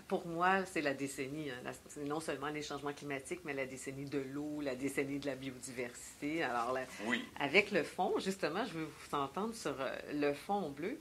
Pour 0.09 0.27
moi, 0.27 0.65
c'est 0.65 0.81
la 0.81 0.93
décennie, 0.93 1.49
hein. 1.49 1.71
non 2.05 2.19
seulement 2.19 2.49
les 2.49 2.61
changements 2.61 2.91
climatiques, 2.91 3.39
mais 3.45 3.53
la 3.53 3.65
décennie 3.65 4.05
de 4.05 4.19
l'eau, 4.19 4.59
la 4.59 4.75
décennie 4.75 5.19
de 5.19 5.27
la 5.27 5.35
biodiversité. 5.35 6.43
Alors, 6.43 6.77
oui. 7.05 7.23
avec 7.39 7.71
le 7.71 7.83
fond, 7.83 8.19
justement, 8.19 8.65
je 8.65 8.73
veux 8.73 8.85
vous 8.85 9.15
entendre 9.15 9.55
sur 9.55 9.79
euh, 9.79 9.95
le 10.13 10.33
fond 10.33 10.69
bleu. 10.69 10.99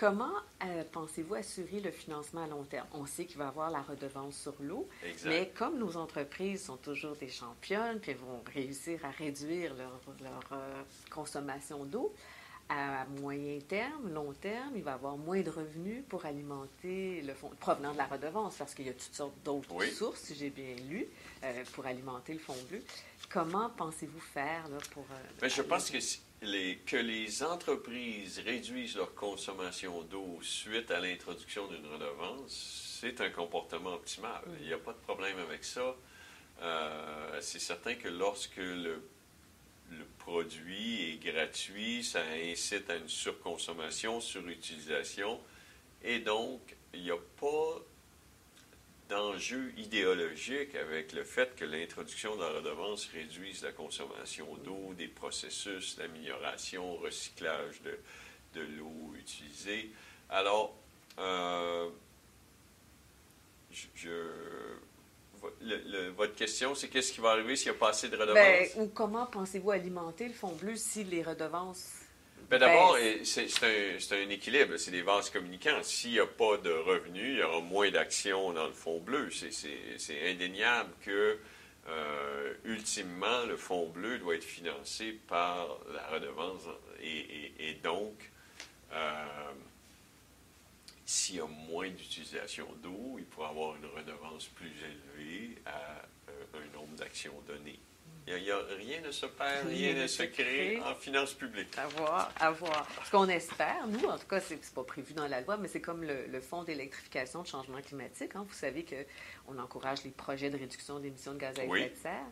Comment 0.00 0.32
euh, 0.64 0.82
pensez-vous 0.92 1.34
assurer 1.34 1.78
le 1.78 1.90
financement 1.90 2.44
à 2.44 2.46
long 2.46 2.64
terme? 2.64 2.86
On 2.94 3.04
sait 3.04 3.26
qu'il 3.26 3.36
va 3.36 3.44
y 3.44 3.48
avoir 3.48 3.70
la 3.70 3.82
redevance 3.82 4.34
sur 4.34 4.54
l'eau, 4.58 4.88
mais 5.26 5.52
comme 5.54 5.78
nos 5.78 5.98
entreprises 5.98 6.64
sont 6.64 6.78
toujours 6.78 7.16
des 7.16 7.28
championnes, 7.28 7.98
puis 8.00 8.14
vont 8.14 8.42
réussir 8.54 9.04
à 9.04 9.10
réduire 9.10 9.74
leur, 9.74 10.40
euh, 10.52 10.82
consommation 11.10 11.84
d'eau, 11.84 12.14
à 12.70 13.04
moyen 13.20 13.58
terme, 13.60 14.10
long 14.10 14.32
terme, 14.32 14.72
il 14.74 14.82
va 14.82 14.92
y 14.92 14.94
avoir 14.94 15.18
moins 15.18 15.42
de 15.42 15.50
revenus 15.50 16.02
pour 16.08 16.24
alimenter 16.24 17.20
le 17.20 17.34
fonds, 17.34 17.50
provenant 17.60 17.92
de 17.92 17.98
la 17.98 18.06
redevance, 18.06 18.56
parce 18.56 18.74
qu'il 18.74 18.86
y 18.86 18.90
a 18.90 18.94
toutes 18.94 19.14
sortes 19.14 19.36
d'autres 19.44 19.84
sources, 19.92 20.20
si 20.20 20.34
j'ai 20.34 20.48
bien 20.48 20.76
lu, 20.88 21.06
euh, 21.44 21.62
pour 21.74 21.84
alimenter 21.84 22.32
le 22.32 22.38
fonds 22.38 22.56
bleu. 22.70 22.82
Comment 23.28 23.68
pensez-vous 23.68 24.20
faire 24.20 24.66
là, 24.70 24.78
pour... 24.94 25.04
Mais 25.42 25.50
je 25.50 25.60
pense 25.60 25.90
que 25.90 25.98
que 26.40 26.96
les 26.96 27.42
entreprises 27.42 28.40
réduisent 28.44 28.96
leur 28.96 29.14
consommation 29.14 30.02
d'eau 30.02 30.38
suite 30.42 30.90
à 30.90 31.00
l'introduction 31.00 31.66
d'une 31.66 31.86
redevance, 31.86 32.98
c'est 33.00 33.20
un 33.20 33.30
comportement 33.30 33.94
optimal. 33.94 34.42
Il 34.60 34.66
n'y 34.66 34.72
a 34.72 34.78
pas 34.78 34.92
de 34.92 34.98
problème 34.98 35.38
avec 35.38 35.64
ça. 35.64 35.94
Euh, 36.62 37.38
c'est 37.40 37.58
certain 37.58 37.94
que 37.94 38.08
lorsque 38.08 38.56
le, 38.56 39.02
le, 39.90 40.04
produit 40.18 41.10
est 41.10 41.32
gratuit, 41.32 42.04
ça 42.04 42.20
incite 42.50 42.88
à 42.90 42.96
une 42.96 43.08
surconsommation, 43.08 44.20
surutilisation, 44.20 45.40
et 46.02 46.18
donc 46.18 46.60
il 46.92 47.02
n'y 47.02 47.10
a 47.10 47.18
pas 47.38 47.80
d'enjeu 49.10 49.72
idéologique 49.76 50.74
avec 50.74 51.12
le 51.12 51.24
fait 51.24 51.54
que 51.56 51.64
l'introduction 51.64 52.36
de 52.36 52.42
la 52.42 52.48
redevance 52.50 53.06
réduise 53.12 53.62
la 53.62 53.72
consommation 53.72 54.46
d'eau, 54.64 54.94
des 54.96 55.08
processus 55.08 55.96
d'amélioration, 55.96 56.94
recyclage 56.96 57.82
de, 57.82 57.98
de 58.54 58.66
l'eau 58.76 59.12
utilisée. 59.18 59.90
Alors, 60.30 60.74
euh, 61.18 61.88
je, 63.94 64.10
votre 66.16 66.34
question, 66.34 66.74
c'est 66.74 66.88
qu'est-ce 66.88 67.12
qui 67.12 67.20
va 67.20 67.30
arriver 67.30 67.56
s'il 67.56 67.70
n'y 67.70 67.76
a 67.76 67.80
pas 67.80 67.90
assez 67.90 68.08
de 68.08 68.16
redevances? 68.16 68.36
Ben, 68.36 68.68
ou 68.76 68.86
comment 68.88 69.26
pensez-vous 69.26 69.72
alimenter 69.72 70.28
le 70.28 70.34
fonds 70.34 70.52
bleu 70.52 70.76
si 70.76 71.04
les 71.04 71.22
redevances 71.22 71.99
ben, 72.50 72.58
d'abord, 72.58 72.96
c'est 73.22 74.12
un, 74.12 74.28
équilibre, 74.28 74.76
c'est 74.76 74.90
des 74.90 75.02
vases 75.02 75.30
communicants. 75.30 75.84
S'il 75.84 76.10
n'y 76.10 76.18
a 76.18 76.26
pas 76.26 76.56
de 76.56 76.70
revenus, 76.70 77.34
il 77.34 77.38
y 77.38 77.42
aura 77.44 77.60
moins 77.60 77.92
d'actions 77.92 78.52
dans 78.52 78.66
le 78.66 78.72
fonds 78.72 78.98
bleu. 78.98 79.30
C'est 79.30 80.28
indéniable 80.28 80.90
que, 81.00 81.38
euh, 81.88 82.54
ultimement, 82.64 83.44
le 83.46 83.56
fonds 83.56 83.88
bleu 83.88 84.18
doit 84.18 84.34
être 84.34 84.42
financé 84.42 85.12
par 85.28 85.78
la 85.94 86.04
redevance. 86.08 86.62
Et, 87.00 87.74
donc, 87.84 88.28
euh, 88.94 89.52
s'il 91.06 91.36
y 91.36 91.40
a 91.40 91.46
moins 91.46 91.88
d'utilisation 91.88 92.66
d'eau, 92.82 93.14
il 93.16 93.26
pourra 93.26 93.50
avoir 93.50 93.76
une 93.76 93.86
redevance 93.86 94.46
plus 94.46 94.72
élevée 94.82 95.56
à 95.66 96.02
euh, 96.28 96.44
un 96.54 96.76
nombre 96.76 96.96
d'actions 96.96 97.40
données. 97.46 97.78
Il 98.36 98.44
n'y 98.44 98.50
a, 98.50 98.58
rien 98.76 99.00
ne 99.00 99.10
se 99.10 99.26
perd, 99.26 99.66
rien, 99.66 99.94
ne 99.94 100.06
se 100.06 100.22
crée 100.22 100.80
en 100.80 100.94
finances 100.94 101.34
publiques. 101.34 101.76
À 101.76 101.86
voir, 101.88 102.32
à 102.38 102.50
voir. 102.50 102.86
Ce 103.04 103.10
qu'on 103.10 103.28
espère, 103.28 103.86
nous, 103.88 104.04
en 104.04 104.18
tout 104.18 104.26
cas, 104.26 104.40
ce 104.40 104.54
n'est 104.54 104.60
pas 104.74 104.84
prévu 104.84 105.14
dans 105.14 105.26
la 105.26 105.40
loi, 105.40 105.56
mais 105.56 105.68
c'est 105.68 105.80
comme 105.80 106.04
le, 106.04 106.40
Fonds 106.40 106.64
d'électrification 106.64 107.42
de 107.42 107.46
changement 107.46 107.80
climatique. 107.82 108.32
Hein. 108.34 108.46
Vous 108.48 108.54
savez 108.54 108.84
qu'on 108.84 109.58
encourage 109.58 110.04
les 110.04 110.10
projets 110.10 110.48
de 110.48 110.56
réduction 110.56 110.98
d'émissions 110.98 111.34
de 111.34 111.38
gaz 111.38 111.58
à 111.58 111.64
effet 111.64 111.90
de 111.90 111.96
serre 111.96 112.26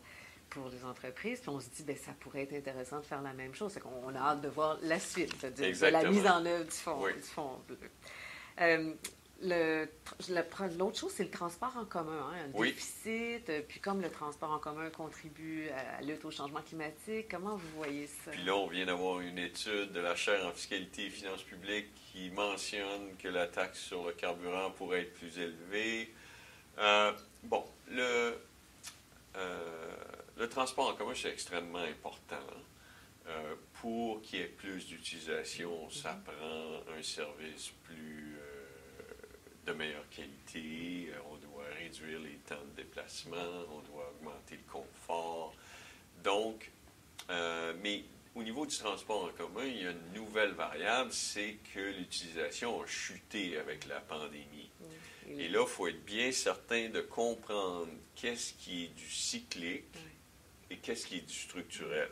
pour 0.48 0.68
les 0.70 0.84
entreprises. 0.84 1.40
Puis 1.40 1.50
on 1.50 1.60
se 1.60 1.68
dit, 1.68 1.82
bien, 1.82 1.94
ça 1.94 2.12
pourrait 2.18 2.42
être 2.42 2.54
intéressant 2.54 3.00
de 3.00 3.04
faire 3.04 3.20
la 3.22 3.34
même 3.34 3.54
chose. 3.54 3.72
C'est 3.72 3.80
qu'on 3.80 4.14
a 4.14 4.18
hâte 4.18 4.40
de 4.40 4.48
voir 4.48 4.78
la 4.82 4.98
suite, 4.98 5.44
de, 5.44 5.90
la 5.90 6.04
mise 6.10 6.26
en 6.26 6.44
œuvre 6.46 6.64
du 6.64 6.70
fonds, 6.70 7.06
du 7.06 7.22
fonds 7.22 7.60
bleu. 7.66 7.78
Euh, 8.60 8.94
L'autre 9.40 10.98
chose, 10.98 11.12
c'est 11.14 11.24
le 11.24 11.30
transport 11.30 11.76
en 11.76 11.84
commun. 11.84 12.32
Hein, 12.32 12.50
un 12.52 12.60
déficit, 12.60 13.48
euh, 13.48 13.62
puis 13.66 13.78
comme 13.78 14.00
le 14.00 14.10
transport 14.10 14.50
en 14.50 14.58
commun 14.58 14.90
contribue 14.90 15.68
à 15.68 16.00
la 16.00 16.06
lutte 16.06 16.24
au 16.24 16.30
changement 16.32 16.60
climatique, 16.60 17.28
comment 17.30 17.54
vous 17.54 17.68
voyez 17.76 18.08
ça? 18.08 18.32
Puis 18.32 18.42
là, 18.42 18.56
on 18.56 18.66
vient 18.66 18.86
d'avoir 18.86 19.20
une 19.20 19.38
étude 19.38 19.92
de 19.92 20.00
la 20.00 20.16
chaire 20.16 20.44
en 20.44 20.50
fiscalité 20.50 21.06
et 21.06 21.10
finances 21.10 21.44
publiques 21.44 21.86
qui 22.12 22.30
mentionne 22.30 23.16
que 23.18 23.28
la 23.28 23.46
taxe 23.46 23.78
sur 23.78 24.06
le 24.06 24.12
carburant 24.12 24.72
pourrait 24.72 25.02
être 25.02 25.14
plus 25.14 25.38
élevée. 25.38 26.12
Euh, 26.78 27.12
bon, 27.44 27.64
le, 27.90 28.34
euh, 29.36 29.96
le 30.36 30.48
transport 30.48 30.88
en 30.88 30.94
commun, 30.94 31.12
c'est 31.14 31.30
extrêmement 31.30 31.78
important. 31.78 32.36
Euh, 33.28 33.54
pour 33.74 34.22
qu'il 34.22 34.38
y 34.38 34.42
ait 34.42 34.46
plus 34.46 34.86
d'utilisation, 34.86 35.90
ça 35.90 36.14
mm-hmm. 36.14 36.22
prend 36.22 36.96
un 36.98 37.02
service 37.02 37.72
plus 37.84 38.37
de 39.68 39.72
meilleure 39.74 40.08
qualité. 40.10 41.10
on 41.30 41.36
doit 41.36 41.64
réduire 41.78 42.20
les 42.20 42.36
temps 42.48 42.64
de 42.72 42.82
déplacement, 42.82 43.36
on 43.70 43.80
doit 43.92 44.12
augmenter 44.16 44.56
le 44.56 44.72
confort. 44.72 45.54
Donc, 46.24 46.70
mais 47.82 48.04
au 48.34 48.42
niveau 48.42 48.64
du 48.64 48.76
transport 48.76 49.24
en 49.24 49.28
commun, 49.36 49.64
il 49.66 49.82
y 49.82 49.86
a 49.86 49.90
une 49.90 50.12
nouvelle 50.14 50.52
variable, 50.52 51.12
c'est 51.12 51.56
que 51.74 51.80
l'utilisation 51.80 52.80
a 52.82 52.86
chuté 52.86 53.58
avec 53.58 53.86
la 53.86 54.00
pandémie. 54.00 54.70
Et 55.36 55.48
là, 55.48 55.60
il 55.62 55.68
faut 55.68 55.86
être 55.86 56.04
bien 56.04 56.32
certain 56.32 56.88
de 56.88 57.02
comprendre 57.02 57.88
qu'est-ce 58.14 58.54
qui 58.54 58.84
est 58.84 58.94
du 58.94 59.10
cyclique 59.10 59.84
et 60.70 60.76
qu'est-ce 60.76 61.06
qui 61.06 61.16
est 61.16 61.28
du 61.28 61.34
structurel. 61.34 62.08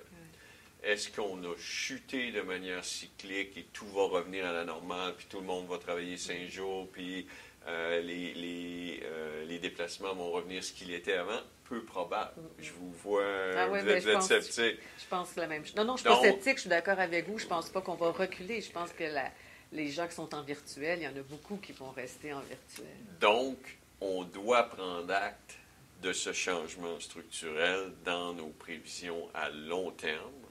Est-ce 0.86 1.10
qu'on 1.10 1.42
a 1.42 1.56
chuté 1.58 2.30
de 2.30 2.42
manière 2.42 2.84
cyclique 2.84 3.56
et 3.56 3.66
tout 3.72 3.88
va 3.88 4.04
revenir 4.04 4.46
à 4.46 4.52
la 4.52 4.64
normale, 4.64 5.14
puis 5.16 5.26
tout 5.28 5.40
le 5.40 5.46
monde 5.46 5.66
va 5.66 5.78
travailler 5.78 6.16
cinq 6.16 6.48
jours, 6.48 6.88
puis 6.92 7.26
euh, 7.66 8.00
les, 8.00 8.34
les, 8.34 9.00
euh, 9.02 9.44
les, 9.46 9.58
déplacements 9.58 10.14
vont 10.14 10.30
revenir 10.30 10.62
ce 10.62 10.72
qu'il 10.72 10.94
était 10.94 11.14
avant? 11.14 11.40
Peu 11.64 11.82
probable. 11.82 12.40
Je 12.60 12.70
vous 12.70 12.92
vois, 13.02 13.24
ah 13.56 13.66
vous 13.66 13.88
êtes, 13.88 14.22
sceptique. 14.22 14.78
Je 14.96 15.08
pense 15.10 15.34
la 15.34 15.48
même 15.48 15.66
chose. 15.66 15.74
Non, 15.74 15.84
non, 15.84 15.96
je 15.96 16.02
suis 16.02 16.08
pas 16.08 16.20
sceptique, 16.20 16.54
je 16.54 16.60
suis 16.60 16.70
d'accord 16.70 17.00
avec 17.00 17.26
vous. 17.26 17.40
Je 17.40 17.46
pense 17.46 17.68
pas 17.68 17.80
qu'on 17.80 17.96
va 17.96 18.12
reculer. 18.12 18.60
Je 18.60 18.70
pense 18.70 18.92
que 18.92 19.02
la, 19.02 19.28
les 19.72 19.90
gens 19.90 20.06
qui 20.06 20.14
sont 20.14 20.32
en 20.32 20.42
virtuel, 20.42 21.00
il 21.00 21.04
y 21.04 21.08
en 21.08 21.16
a 21.16 21.22
beaucoup 21.22 21.56
qui 21.56 21.72
vont 21.72 21.90
rester 21.90 22.32
en 22.32 22.40
virtuel. 22.42 22.86
Donc, 23.20 23.58
on 24.00 24.22
doit 24.22 24.62
prendre 24.62 25.12
acte 25.12 25.58
de 26.00 26.12
ce 26.12 26.32
changement 26.32 27.00
structurel 27.00 27.92
dans 28.04 28.32
nos 28.34 28.50
prévisions 28.50 29.28
à 29.34 29.50
long 29.50 29.90
terme. 29.90 30.45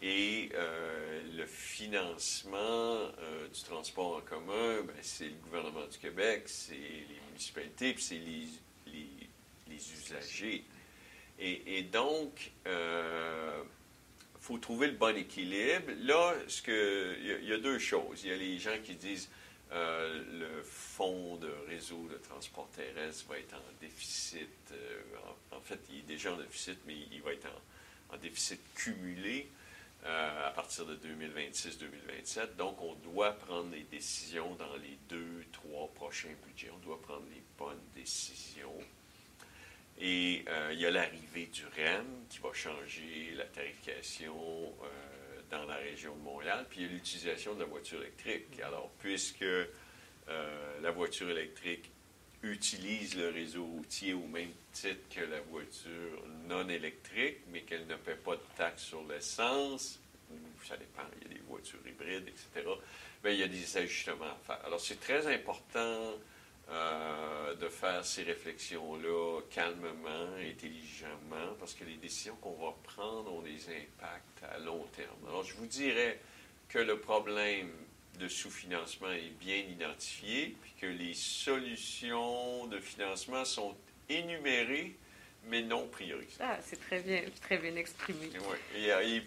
Et 0.00 0.50
euh, 0.54 1.20
le 1.36 1.46
financement 1.46 2.58
euh, 2.58 3.48
du 3.52 3.62
transport 3.62 4.16
en 4.16 4.20
commun, 4.20 4.82
ben, 4.82 4.94
c'est 5.02 5.24
le 5.24 5.34
gouvernement 5.44 5.86
du 5.86 5.98
Québec, 5.98 6.42
c'est 6.46 6.74
les 6.74 7.20
municipalités, 7.28 7.94
puis 7.94 8.02
c'est 8.02 8.18
les, 8.18 8.48
usagers. 9.70 10.64
Et, 11.40 11.82
donc, 11.82 12.50
euh, 12.66 13.62
faut 14.40 14.58
trouver 14.58 14.88
le 14.88 14.94
bon 14.94 15.16
équilibre. 15.16 15.92
Là, 16.00 16.34
il 16.66 17.44
y, 17.44 17.52
a 17.52 17.58
deux 17.58 17.78
choses. 17.78 18.24
Il 18.24 18.30
y 18.30 18.32
a 18.32 18.36
les 18.36 18.58
gens 18.58 18.76
qui 18.82 18.94
disent 18.94 19.28
le 19.70 20.62
fonds 20.64 21.36
de 21.36 21.48
réseau 21.68 22.08
de 22.10 22.16
transport 22.16 22.68
terrestre 22.70 23.26
va 23.28 23.38
être 23.38 23.54
en 23.54 23.80
déficit. 23.80 24.48
En, 25.52 25.60
fait, 25.60 25.78
il 25.90 25.98
est 25.98 26.08
déjà 26.08 26.32
en 26.32 26.38
déficit, 26.38 26.78
mais 26.86 26.96
il 27.12 27.22
va 27.22 27.32
être 27.32 27.46
en, 28.10 28.16
déficit 28.16 28.58
cumulé 28.74 29.48
euh, 30.06 30.46
à 30.46 30.50
partir 30.50 30.86
de 30.86 30.94
2026-2027. 30.96 32.56
Donc, 32.56 32.80
on 32.80 32.94
doit 32.94 33.32
prendre 33.32 33.70
des 33.70 33.82
décisions 33.82 34.54
dans 34.54 34.76
les 34.76 34.96
deux, 35.08 35.44
trois 35.52 35.88
prochains 35.94 36.34
budgets. 36.46 36.70
On 36.72 36.78
doit 36.78 37.00
prendre 37.00 37.24
les 37.34 37.42
bonnes 37.58 37.82
décisions. 37.94 38.78
Et 40.00 40.44
euh, 40.48 40.70
il 40.72 40.80
y 40.80 40.86
a 40.86 40.90
l'arrivée 40.90 41.46
du 41.46 41.64
REM 41.66 42.06
qui 42.28 42.38
va 42.38 42.52
changer 42.52 43.32
la 43.36 43.44
tarification 43.46 44.36
euh, 44.36 45.40
dans 45.50 45.64
la 45.64 45.74
région 45.76 46.14
de 46.14 46.22
Montréal, 46.22 46.66
puis 46.70 46.80
il 46.80 46.86
y 46.86 46.88
a 46.88 46.92
l'utilisation 46.92 47.54
de 47.54 47.60
la 47.60 47.66
voiture 47.66 48.00
électrique. 48.00 48.60
Alors, 48.62 48.90
puisque 48.98 49.44
la 50.82 50.90
voiture 50.90 51.30
électrique 51.30 51.90
utilise 52.42 53.16
le 53.16 53.30
réseau 53.30 53.64
routier 53.64 54.14
au 54.14 54.26
même 54.26 54.52
titre 54.72 55.08
que 55.10 55.20
la 55.20 55.40
voiture 55.40 56.22
non 56.48 56.68
électrique, 56.68 57.38
mais 57.50 57.62
qu'elle 57.62 57.86
ne 57.86 57.96
paie 57.96 58.14
pas 58.14 58.36
de 58.36 58.42
taxes 58.56 58.84
sur 58.84 59.02
l'essence, 59.08 59.98
ça 60.64 60.76
dépend, 60.76 61.02
il 61.20 61.28
y 61.28 61.30
a 61.30 61.34
des 61.34 61.42
voitures 61.48 61.80
hybrides, 61.86 62.28
etc., 62.28 62.68
bien, 63.22 63.32
il 63.32 63.38
y 63.38 63.42
a 63.42 63.48
des 63.48 63.76
ajustements 63.76 64.26
à 64.26 64.38
faire. 64.46 64.64
Alors, 64.64 64.80
c'est 64.80 65.00
très 65.00 65.26
important 65.32 66.14
euh, 66.70 67.54
de 67.54 67.68
faire 67.68 68.04
ces 68.04 68.22
réflexions-là 68.22 69.40
calmement, 69.50 70.34
intelligemment, 70.38 71.54
parce 71.58 71.74
que 71.74 71.84
les 71.84 71.96
décisions 71.96 72.36
qu'on 72.36 72.52
va 72.52 72.74
prendre 72.84 73.32
ont 73.32 73.42
des 73.42 73.68
impacts 73.68 74.42
à 74.52 74.58
long 74.58 74.84
terme. 74.94 75.16
Alors, 75.28 75.42
je 75.44 75.54
vous 75.54 75.66
dirais 75.66 76.20
que 76.68 76.78
le 76.78 77.00
problème 77.00 77.70
de 78.18 78.28
sous-financement 78.28 79.10
est 79.10 79.32
bien 79.40 79.56
identifié, 79.56 80.56
puis 80.62 80.72
que 80.80 80.86
les 80.86 81.14
solutions 81.14 82.66
de 82.66 82.78
financement 82.80 83.44
sont 83.44 83.76
énumérées, 84.08 84.94
mais 85.46 85.62
non 85.62 85.86
priorisées. 85.88 86.36
Ah, 86.40 86.58
c'est 86.62 86.80
très 86.80 87.00
bien, 87.00 87.22
très 87.42 87.58
bien 87.58 87.76
exprimé. 87.76 88.30
Oui, 88.34 88.56
il 88.76 88.82
y 88.84 88.90
a, 88.90 89.02
il 89.02 89.22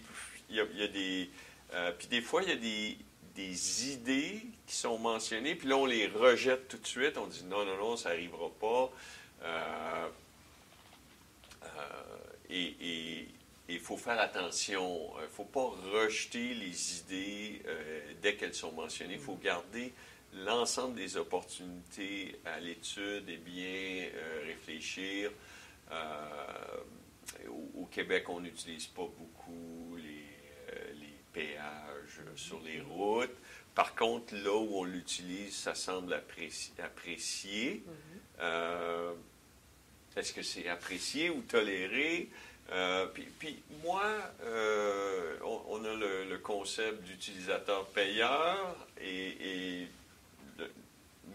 y 0.49 0.83
a, 0.83 0.87
des... 0.87 1.29
Euh, 1.73 1.91
puis 1.97 2.07
des 2.07 2.21
fois, 2.21 2.43
il 2.43 2.49
y 2.49 2.51
a 2.51 2.55
des 2.55 2.97
des 3.35 3.93
idées 3.93 4.41
qui 4.67 4.75
sont 4.75 4.97
mentionnées, 4.97 5.55
puis 5.55 5.67
là, 5.67 5.77
on 5.77 5.85
les 5.85 6.07
rejette 6.07 6.67
tout 6.67 6.77
de 6.77 6.87
suite. 6.87 7.17
On 7.17 7.27
dit 7.27 7.43
non, 7.45 7.65
non, 7.65 7.77
non, 7.77 7.97
ça 7.97 8.09
n'arrivera 8.09 8.49
pas. 8.59 8.91
Euh, 9.43 10.07
euh, 11.63 11.67
et 12.49 13.27
il 13.73 13.79
faut 13.79 13.97
faire 13.97 14.19
attention. 14.19 15.11
Il 15.19 15.23
ne 15.23 15.27
faut 15.27 15.45
pas 15.45 15.65
rejeter 15.93 16.53
les 16.53 16.99
idées 16.99 17.61
euh, 17.65 18.01
dès 18.21 18.35
qu'elles 18.35 18.53
sont 18.53 18.71
mentionnées. 18.71 19.15
Il 19.15 19.19
faut 19.19 19.39
garder 19.41 19.93
l'ensemble 20.33 20.95
des 20.95 21.17
opportunités 21.17 22.39
à 22.45 22.59
l'étude 22.59 23.27
et 23.29 23.37
bien 23.37 24.07
réfléchir. 24.45 25.31
Au, 27.49 27.81
au, 27.81 27.85
Québec, 27.85 28.29
on 28.29 28.39
n'utilise 28.39 28.87
pas 28.87 29.07
beaucoup 29.17 29.97
les, 29.97 30.25
les 30.99 31.13
péages 31.33 32.21
sur 32.35 32.61
les 32.61 32.79
routes. 32.79 33.35
Par 33.75 33.95
contre, 33.95 34.35
là 34.35 34.53
où 34.53 34.79
on 34.79 34.83
l'utilise, 34.83 35.55
ça 35.55 35.75
semble 35.75 36.13
apprécié. 36.13 37.83
Mm-hmm. 37.85 38.41
Euh, 38.41 39.13
est-ce 40.15 40.33
que 40.33 40.41
c'est 40.41 40.67
apprécié 40.67 41.29
ou 41.29 41.41
toléré? 41.41 42.29
Euh, 42.71 43.05
puis, 43.39 43.61
moi, 43.83 44.03
euh, 44.43 45.37
on, 45.69 45.83
a 45.83 45.93
le, 45.93 46.37
concept 46.37 47.03
d'utilisateur 47.03 47.85
payeur, 47.87 48.75
et, 49.01 49.87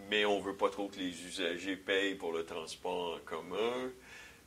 mais 0.09 0.25
on 0.25 0.39
ne 0.39 0.43
veut 0.43 0.55
pas 0.55 0.69
trop 0.69 0.87
que 0.87 0.97
les 0.97 1.25
usagers 1.25 1.75
payent 1.75 2.15
pour 2.15 2.33
le 2.33 2.45
transport 2.45 3.15
en 3.15 3.19
commun. 3.19 3.91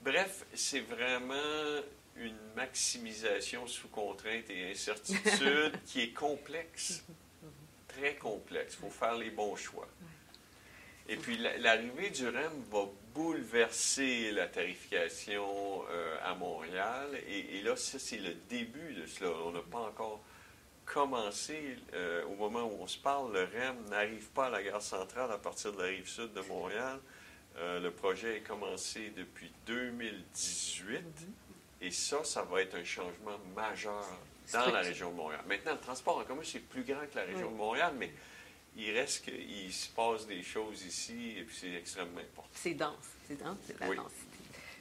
Bref, 0.03 0.45
c'est 0.55 0.81
vraiment 0.81 1.81
une 2.17 2.37
maximisation 2.57 3.67
sous 3.67 3.89
contrainte 3.89 4.51
et 4.51 4.71
incertitude 4.71 5.73
qui 5.87 6.03
est 6.03 6.13
complexe, 6.13 7.05
très 7.89 8.17
complexe. 8.17 8.75
Il 8.79 8.87
faut 8.87 8.91
faire 8.91 9.17
les 9.17 9.31
bons 9.31 9.57
choix. 9.57 9.89
Et 11.11 11.17
puis 11.17 11.37
l'arrivée 11.59 12.11
du 12.11 12.29
REM 12.29 12.53
va 12.71 12.85
bouleverser 13.13 14.31
la 14.31 14.47
tarification 14.47 15.83
euh, 15.91 16.17
à 16.23 16.37
Montréal. 16.37 17.09
Et, 17.29 17.61
là, 17.63 17.75
ça, 17.75 17.99
c'est 17.99 18.19
le 18.19 18.33
début 18.49 18.95
de 18.95 19.05
cela. 19.07 19.33
On 19.45 19.51
n'a 19.51 19.61
pas 19.61 19.81
encore 19.81 20.23
commencé. 20.85 21.77
Euh, 21.95 22.25
au 22.27 22.37
moment 22.37 22.63
où 22.63 22.77
on 22.81 22.87
se 22.87 22.97
parle, 22.97 23.33
le 23.33 23.41
REM 23.41 23.89
n'arrive 23.91 24.29
pas 24.29 24.47
à 24.47 24.51
la 24.51 24.63
gare 24.63 24.81
centrale 24.81 25.33
à 25.33 25.39
partir 25.39 25.73
de 25.73 25.79
la 25.83 25.89
rive 25.89 26.09
sud 26.09 26.33
de 26.33 26.43
Montréal. 26.43 27.01
Euh, 27.57 27.81
le 27.81 27.91
projet 27.91 28.37
est 28.37 28.43
commencé 28.43 29.13
depuis 29.17 29.51
2018. 29.67 31.03
Et 31.81 31.91
ça, 31.91 32.23
ça 32.23 32.43
va 32.43 32.63
être 32.63 32.77
un 32.77 32.85
changement 32.85 33.39
majeur 33.57 34.07
dans 34.53 34.71
la 34.71 34.81
région 34.81 35.11
de 35.11 35.17
Montréal. 35.17 35.41
Maintenant, 35.49 35.73
le 35.73 35.81
transport 35.81 36.19
en 36.19 36.25
commun, 36.25 36.43
c'est 36.45 36.61
plus 36.61 36.85
grand 36.85 37.05
que 37.11 37.17
la 37.17 37.25
région 37.25 37.51
de 37.51 37.57
Montréal, 37.57 37.95
mais 37.99 38.13
il 38.77 38.93
reste 38.93 39.25
qu'il 39.25 39.73
se 39.73 39.89
passe 39.91 40.27
des 40.27 40.43
choses 40.43 40.85
ici 40.85 41.35
et 41.39 41.43
puis 41.43 41.57
c'est 41.57 41.75
extrêmement 41.75 42.21
important. 42.21 42.51
C'est 42.55 42.75
dense, 42.75 42.95
c'est 43.27 43.39
dense, 43.39 43.59
c'est 43.67 43.79
la 43.81 43.95
densité. 43.95 44.27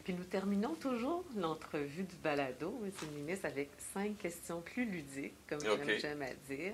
Puis 0.03 0.13
nous 0.13 0.23
terminons 0.23 0.75
toujours 0.75 1.23
l'entrevue 1.35 2.03
du 2.03 2.15
balado, 2.23 2.79
M. 2.83 2.91
le 3.01 3.19
ministre, 3.19 3.45
avec 3.45 3.69
cinq 3.93 4.17
questions 4.17 4.61
plus 4.61 4.85
ludiques, 4.85 5.33
comme 5.47 5.59
j'aime 5.59 6.21
à 6.21 6.33
dire. 6.51 6.73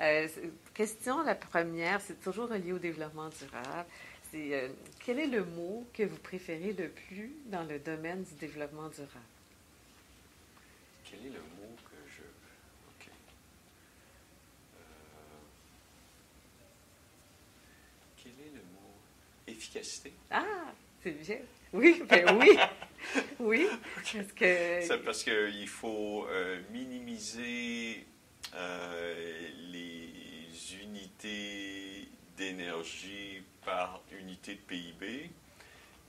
Euh, 0.00 0.28
question, 0.74 1.22
la 1.22 1.34
première, 1.34 2.00
c'est 2.00 2.20
toujours 2.20 2.48
relié 2.48 2.72
au 2.72 2.78
développement 2.78 3.28
durable. 3.28 3.88
C'est 4.30 4.54
euh, 4.54 4.68
quel 5.04 5.18
est 5.18 5.26
le 5.26 5.44
mot 5.44 5.86
que 5.92 6.02
vous 6.02 6.16
préférez 6.16 6.72
le 6.72 6.88
plus 6.88 7.32
dans 7.46 7.62
le 7.62 7.78
domaine 7.78 8.24
du 8.24 8.34
développement 8.34 8.88
durable? 8.88 9.26
quel 11.12 11.26
est 11.26 11.34
le 11.34 11.40
mot 11.40 11.76
que 11.84 11.96
je. 12.08 12.22
OK. 12.88 13.10
Euh, 14.74 14.80
quel 18.16 18.32
est 18.32 18.54
le 18.54 18.62
mot 18.72 18.96
Ah, 20.30 20.44
c'est 21.02 21.10
bien. 21.12 21.38
Oui, 21.72 22.02
ben 22.08 22.38
oui. 22.38 22.58
oui. 23.40 23.66
Parce 23.94 24.32
que. 24.32 24.80
C'est 24.82 25.02
parce 25.04 25.24
qu'il 25.24 25.68
faut 25.68 26.26
euh, 26.30 26.60
minimiser 26.70 28.04
euh, 28.54 29.48
les 29.70 30.74
unités 30.82 32.08
d'énergie 32.36 33.42
par 33.64 34.02
unité 34.18 34.54
de 34.54 34.60
PIB 34.60 35.30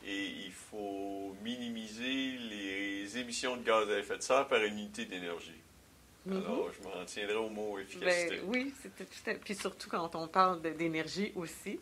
et 0.05 0.25
il 0.45 0.51
faut 0.51 1.35
minimiser 1.43 2.31
les 2.49 3.17
émissions 3.17 3.55
de 3.57 3.63
gaz 3.63 3.89
à 3.89 3.99
effet 3.99 4.17
de 4.17 4.21
serre 4.23 4.47
par 4.47 4.61
unité 4.63 5.05
d'énergie. 5.05 5.51
Mhm. 6.25 6.37
Alors, 6.37 6.69
je 6.73 6.87
m'en 6.87 7.05
tiendrai 7.05 7.35
au 7.35 7.49
mot 7.49 7.79
efficacité. 7.79 8.37
Ben, 8.37 8.43
oui, 8.47 8.73
c'était 8.81 9.05
tout 9.05 9.29
à- 9.29 9.33
Puis 9.35 9.55
surtout 9.55 9.89
quand 9.89 10.15
on 10.15 10.27
parle 10.27 10.61
d'énergie 10.61 11.31
aussi. 11.35 11.79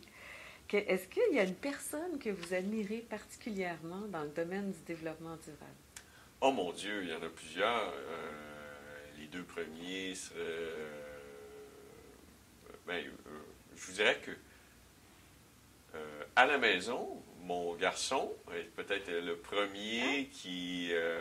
Est-ce 0.77 1.07
qu'il 1.07 1.33
y 1.35 1.39
a 1.39 1.43
une 1.43 1.55
personne 1.55 2.17
que 2.19 2.29
vous 2.29 2.53
admirez 2.53 2.99
particulièrement 3.09 4.01
dans 4.07 4.23
le 4.23 4.29
domaine 4.29 4.71
du 4.71 4.79
développement 4.81 5.35
durable? 5.37 5.75
Oh 6.41 6.51
mon 6.51 6.71
Dieu, 6.71 7.03
il 7.03 7.09
y 7.09 7.13
en 7.13 7.21
a 7.21 7.29
plusieurs. 7.29 7.89
Euh, 7.93 8.31
les 9.19 9.27
deux 9.27 9.43
premiers 9.43 10.15
seraient. 10.15 10.37
euh, 10.39 10.99
ben, 12.87 13.05
euh, 13.05 13.39
je 13.75 13.85
vous 13.85 13.91
dirais 13.93 14.19
que 14.25 14.31
euh, 15.95 16.23
à 16.35 16.45
la 16.45 16.57
maison, 16.57 17.21
mon 17.41 17.75
garçon 17.75 18.33
est 18.55 18.63
peut-être 18.75 19.11
le 19.11 19.35
premier 19.37 20.29
qui. 20.31 20.89
euh, 20.91 21.19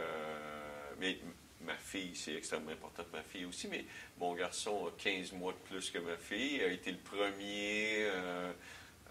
mais 1.00 1.18
ma 1.62 1.74
fille, 1.74 2.14
c'est 2.14 2.34
extrêmement 2.34 2.70
important 2.70 3.04
ma 3.12 3.22
fille 3.22 3.44
aussi, 3.44 3.68
mais 3.68 3.84
mon 4.18 4.34
garçon 4.34 4.86
a 4.86 4.90
15 5.02 5.32
mois 5.32 5.52
de 5.52 5.58
plus 5.68 5.90
que 5.90 5.98
ma 5.98 6.16
fille, 6.16 6.62
a 6.62 6.68
été 6.68 6.92
le 6.92 6.98
premier. 6.98 8.06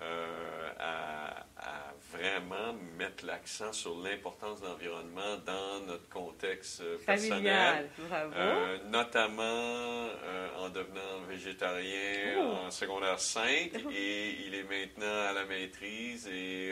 Euh, 0.01 0.69
à, 0.79 1.45
à 1.57 1.93
vraiment 2.11 2.73
mettre 2.97 3.25
l'accent 3.25 3.71
sur 3.73 3.97
l'importance 3.99 4.61
de 4.61 4.67
l'environnement 4.67 5.37
dans 5.45 5.79
notre 5.85 6.07
contexte 6.09 6.81
euh, 6.81 6.97
personnel. 7.05 7.29
Familial, 7.29 7.89
bravo. 8.09 8.33
Euh, 8.35 8.77
notamment 8.87 9.43
euh, 9.43 10.47
en 10.57 10.69
devenant 10.69 11.19
végétarien 11.27 12.35
Oh. 12.37 12.65
en 12.67 12.71
secondaire 12.71 13.19
5 13.19 13.71
Oh. 13.85 13.89
et 13.93 14.35
il 14.45 14.55
est 14.55 14.63
maintenant 14.63 15.27
à 15.29 15.33
la 15.33 15.45
maîtrise 15.45 16.27
et 16.27 16.71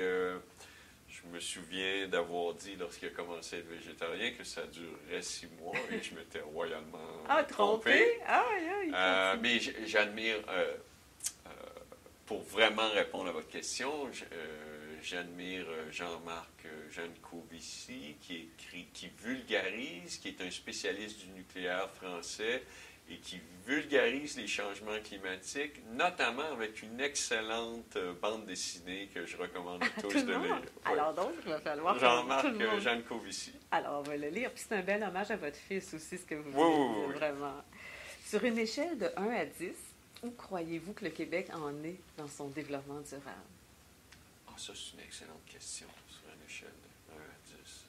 je 1.09 1.27
me 1.33 1.39
souviens 1.39 2.07
d'avoir 2.07 2.53
dit 2.53 2.75
lorsqu'il 2.79 3.09
a 3.09 3.11
commencé 3.11 3.57
à 3.57 3.59
être 3.59 3.67
végétarien 3.67 4.31
que 4.31 4.43
ça 4.43 4.61
durerait 4.67 5.21
six 5.21 5.47
mois 5.59 5.75
et 5.91 6.01
je 6.01 6.15
m'étais 6.15 6.39
royalement 6.41 6.99
ah, 7.29 7.43
trompé? 7.43 8.19
Ah, 8.25 8.43
aïe, 8.55 8.69
aïe, 8.83 8.91
euh, 8.95 9.35
mais 9.41 9.59
j'admire, 9.85 10.37
euh, 10.49 10.73
pour 12.27 12.41
vraiment 12.41 12.89
répondre 12.93 13.29
à 13.29 13.31
votre 13.31 13.47
question, 13.47 13.89
euh, 14.33 14.95
j'admire 15.01 15.65
euh, 15.69 15.89
Jean-Marc 15.91 16.65
euh, 16.65 17.07
qui, 18.21 18.49
écrit, 18.51 18.87
qui 18.93 19.09
vulgarise, 19.23 20.17
qui 20.17 20.27
est 20.27 20.41
un 20.41 20.51
spécialiste 20.51 21.19
du 21.21 21.29
nucléaire 21.29 21.89
français 21.91 22.63
et 23.09 23.15
qui 23.19 23.39
vulgarise 23.65 24.35
les 24.35 24.47
changements 24.47 24.99
climatiques, 25.01 25.81
notamment 25.93 26.51
avec 26.51 26.81
une 26.83 26.99
excellente 26.99 27.97
bande 28.21 28.45
dessinée 28.45 29.09
que 29.15 29.25
je 29.25 29.37
recommande 29.37 29.81
à 29.81 29.87
tous 30.01 30.09
tout 30.09 30.21
de 30.23 30.33
lire. 30.33 30.61
Alors 30.83 31.13
donc, 31.13 31.31
il 31.45 31.49
va 31.49 31.61
falloir 31.61 31.97
Jean-Marc 31.97 32.47
Jancovici. 32.81 33.53
Alors, 33.71 33.99
on 33.99 34.03
va 34.03 34.17
le 34.17 34.27
lire. 34.27 34.51
Puis 34.51 34.65
c'est 34.67 34.75
un 34.75 34.81
bel 34.81 35.01
hommage 35.01 35.31
à 35.31 35.37
votre 35.37 35.55
fils 35.55 35.93
aussi, 35.93 36.17
ce 36.17 36.25
que 36.25 36.35
vous 36.35 36.49
Oui, 36.49 36.75
dire, 36.75 37.07
oui. 37.07 37.13
vraiment. 37.13 37.63
Sur 38.25 38.43
une 38.43 38.57
échelle 38.57 38.97
de 38.97 39.09
1 39.15 39.29
à 39.29 39.45
10, 39.45 39.69
où 40.23 40.31
croyez-vous 40.31 40.93
que 40.93 41.05
le 41.05 41.11
Québec 41.11 41.49
en 41.53 41.83
est 41.83 41.99
dans 42.17 42.27
son 42.27 42.47
développement 42.47 43.01
durable? 43.01 43.47
Ah, 44.47 44.53
ça, 44.57 44.73
c'est 44.75 44.93
une 44.93 45.05
excellente 45.05 45.45
question 45.45 45.87
sur 46.09 46.21
une 46.33 46.45
échelle 46.45 46.69
de 46.69 47.13
1 47.13 47.17
à 47.17 47.63
10. 47.63 47.85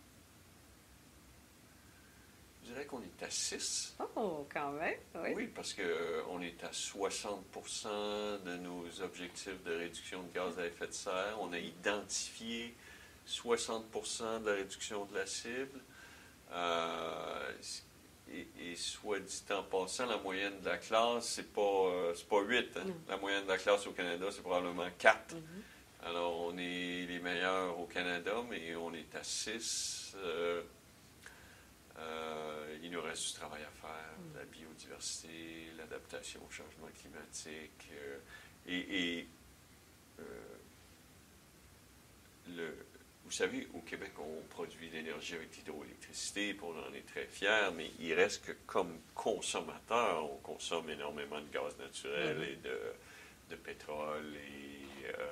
Je 2.62 2.68
dirais 2.68 2.84
qu'on 2.86 3.02
est 3.02 3.22
à 3.22 3.30
6. 3.30 3.96
Oh, 4.16 4.46
quand 4.52 4.72
même, 4.72 4.98
oui. 5.14 5.30
Oui, 5.34 5.46
parce 5.54 5.74
qu'on 5.74 6.42
est 6.42 6.62
à 6.64 6.70
60% 6.70 8.42
de 8.44 8.56
nos 8.58 8.84
objectifs 9.00 9.62
de 9.64 9.72
réduction 9.72 10.22
de 10.22 10.32
gaz 10.34 10.58
à 10.58 10.66
effet 10.66 10.86
de 10.86 10.92
serre. 10.92 11.38
On 11.40 11.52
a 11.52 11.58
identifié 11.58 12.74
60% 13.26 14.42
de 14.42 14.50
la 14.50 14.56
réduction 14.56 15.06
de 15.06 15.14
la 15.14 15.26
cible. 15.26 15.80
Euh, 16.52 17.52
et, 18.32 18.70
et 18.72 18.76
soit 18.76 19.20
dit 19.20 19.42
en 19.50 19.62
passant, 19.62 20.06
la 20.06 20.16
moyenne 20.18 20.60
de 20.60 20.66
la 20.66 20.78
classe, 20.78 21.28
c'est 21.28 21.52
pas, 21.52 21.60
euh, 21.60 22.14
pas 22.28 22.40
8. 22.42 22.76
hein. 22.76 22.84
La 23.08 23.16
moyenne 23.16 23.44
de 23.44 23.48
la 23.48 23.58
classe 23.58 23.86
au 23.86 23.92
Canada, 23.92 24.26
c'est 24.30 24.42
probablement 24.42 24.88
4. 24.98 25.34
Mhm. 25.34 25.42
Alors, 26.04 26.38
on 26.40 26.56
est 26.58 27.06
les 27.06 27.18
meilleurs 27.20 27.78
au 27.78 27.86
Canada, 27.86 28.34
mais 28.48 28.74
on 28.76 28.92
est 28.94 29.14
à 29.14 29.22
6. 29.24 30.14
il 32.82 32.90
nous 32.92 33.02
reste 33.02 33.26
du 33.28 33.32
travail 33.34 33.62
à 33.62 33.70
faire, 33.70 34.14
la 34.34 34.44
biodiversité, 34.44 35.66
l'adaptation 35.76 36.40
au 36.46 36.50
changement 36.50 36.86
climatique. 37.00 37.88
euh, 37.92 38.18
et 38.66 39.18
et, 39.18 39.28
euh, 40.20 40.24
le, 42.56 42.74
vous 43.28 43.34
savez, 43.34 43.68
au 43.74 43.80
Québec, 43.80 44.12
on 44.18 44.42
produit 44.48 44.88
l'énergie 44.88 45.34
avec 45.34 45.54
l'hydroélectricité, 45.56 46.54
puis 46.54 46.64
on 46.64 46.70
en 46.78 46.94
est 46.94 47.06
très 47.06 47.26
fiers, 47.26 47.70
mais 47.76 47.90
il 48.00 48.14
reste 48.14 48.42
que 48.46 48.52
comme 48.66 48.98
consommateur, 49.14 50.24
on 50.32 50.36
consomme 50.38 50.88
énormément 50.88 51.38
de 51.40 51.48
gaz 51.52 51.76
naturel 51.78 52.38
Mhm. 52.38 52.42
et 52.44 52.56
de, 52.56 52.80
de 53.50 53.56
pétrole. 53.56 54.34
Et, 54.34 55.06
euh, 55.08 55.26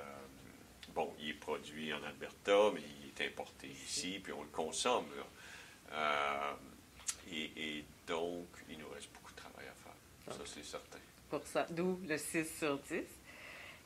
bon, 0.95 1.15
il 1.21 1.31
est 1.31 1.35
produit 1.35 1.93
en 1.95 2.03
Alberta, 2.03 2.71
mais 2.75 2.83
il 3.03 3.09
est 3.09 3.27
importé 3.29 3.69
ici, 3.69 4.21
puis 4.23 4.33
on 4.35 4.43
le 4.43 4.49
consomme. 4.51 5.07
Euh, 5.93 6.53
et, 7.33 7.51
et 7.79 7.85
donc, 8.07 8.47
il 8.69 8.79
nous 8.79 8.89
reste 8.91 9.11
beaucoup 9.15 9.33
de 9.33 9.37
travail 9.39 9.67
à 9.69 9.75
faire. 9.75 10.35
Ça, 10.37 10.43
c'est 10.45 10.65
certain. 10.65 10.99
Pour 11.31 11.47
ça, 11.47 11.67
d'où 11.71 11.99
le 12.07 12.19
6 12.19 12.59
sur 12.59 12.79
10. 12.79 13.05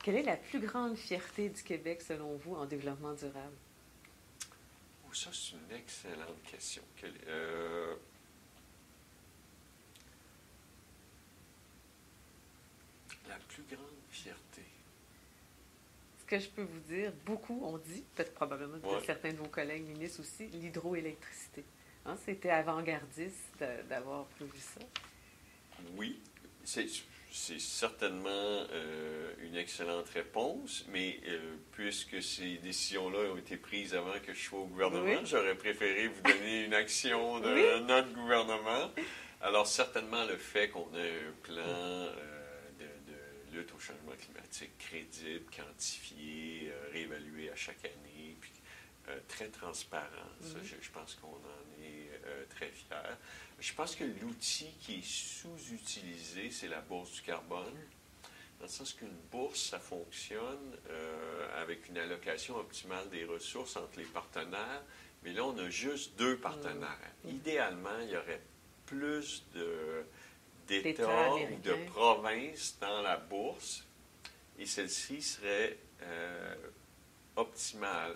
Quelle 0.03 0.15
est 0.15 0.23
la 0.23 0.37
plus 0.37 0.59
grande 0.59 0.97
fierté 0.97 1.49
du 1.49 1.61
Québec, 1.63 2.01
selon 2.01 2.35
vous, 2.37 2.55
en 2.55 2.65
développement 2.65 3.13
durable? 3.13 3.55
Oh, 5.11 5.13
ça, 5.13 5.29
c'est 5.33 5.55
une 5.57 5.75
excellente 5.77 6.41
question. 6.49 6.81
Quelle- 6.95 7.13
euh, 7.27 7.95
la 13.27 13.35
plus 13.49 13.63
grande 13.63 13.85
fierté. 14.09 14.61
Ce 16.21 16.25
que 16.25 16.39
je 16.39 16.47
peux 16.49 16.63
vous 16.63 16.79
dire, 16.81 17.11
beaucoup 17.25 17.59
ont 17.65 17.77
dit, 17.77 18.03
peut-être 18.15 18.33
probablement 18.33 18.77
Ouais. 18.87 19.03
certains 19.05 19.31
de 19.31 19.37
vos 19.37 19.47
collègues 19.49 19.85
ministres 19.87 20.21
aussi, 20.21 20.47
l'hydroélectricité. 20.47 21.63
Hein, 22.05 22.15
C'était 22.25 22.49
avant-gardiste 22.49 23.63
d'avoir 23.89 24.25
prévu 24.27 24.57
ça. 24.59 24.79
Oui, 25.95 26.19
c'est 26.63 26.87
c'est 27.31 27.59
certainement 27.59 28.29
euh, 28.29 29.33
une 29.41 29.55
excellente 29.55 30.09
réponse, 30.09 30.85
mais 30.89 31.19
euh, 31.27 31.55
puisque 31.71 32.21
ces 32.21 32.57
décisions-là 32.57 33.31
ont 33.31 33.37
été 33.37 33.57
prises 33.57 33.95
avant 33.95 34.19
que 34.19 34.33
je 34.33 34.43
sois 34.43 34.59
au 34.59 34.65
gouvernement, 34.65 35.05
Oui. 35.05 35.25
j'aurais 35.25 35.55
préféré 35.55 36.07
vous 36.07 36.21
donner 36.21 36.65
une 36.65 36.73
action 36.73 37.39
de 37.41 37.53
Oui. 37.53 37.83
notre 37.85 38.11
gouvernement. 38.13 38.91
Alors 39.41 39.65
certainement 39.65 40.25
le 40.25 40.37
fait 40.37 40.69
qu'on 40.69 40.93
ait 40.95 41.19
un 41.27 41.31
plan 41.41 41.63
euh, 41.65 42.11
de, 42.79 43.11
de 43.53 43.57
lutte 43.57 43.73
au 43.73 43.79
changement 43.79 44.11
climatique 44.19 44.77
crédible, 44.77 45.45
quantifié, 45.55 46.71
réévalué 46.91 47.49
à 47.49 47.55
chaque 47.55 47.83
année, 47.85 48.35
puis 48.41 48.51
très 49.27 49.47
transparent. 49.47 50.05
Ça, 50.41 50.57
Mhm. 50.57 50.63
je, 50.63 50.75
je 50.85 50.91
pense 50.91 51.15
qu'on 51.15 51.27
en 51.27 51.70
très 52.55 52.67
fiers. 52.69 53.15
Je 53.59 53.73
pense 53.73 53.95
que 53.95 54.03
l'outil 54.03 54.69
qui 54.81 54.95
est 54.99 55.05
sous-utilisé, 55.05 56.49
c'est 56.51 56.67
la 56.67 56.81
bourse 56.81 57.11
du 57.11 57.21
carbone. 57.21 57.73
Dans 58.59 58.65
le 58.65 58.71
sens 58.71 58.93
qu'une 58.93 59.15
bourse, 59.31 59.59
ça 59.69 59.79
fonctionne 59.79 60.77
euh, 60.89 61.61
avec 61.61 61.87
une 61.89 61.97
allocation 61.97 62.57
optimale 62.57 63.09
des 63.09 63.25
ressources 63.25 63.75
entre 63.75 63.97
les 63.97 64.05
partenaires, 64.05 64.83
mais 65.23 65.33
là, 65.33 65.45
on 65.45 65.57
a 65.57 65.69
juste 65.69 66.15
deux 66.17 66.37
partenaires. 66.37 66.97
Mm. 67.23 67.29
Idéalement, 67.29 67.99
il 68.03 68.09
y 68.09 68.17
aurait 68.17 68.41
plus 68.85 69.43
de- 69.55 70.05
D'États 70.67 71.33
ou 71.33 71.59
de 71.59 71.73
provinces 71.87 72.77
dans 72.79 73.01
la 73.01 73.17
bourse, 73.17 73.83
et 74.57 74.65
celle-ci 74.65 75.21
serait 75.21 75.77
euh, 76.03 76.55
optimale. 77.35 78.15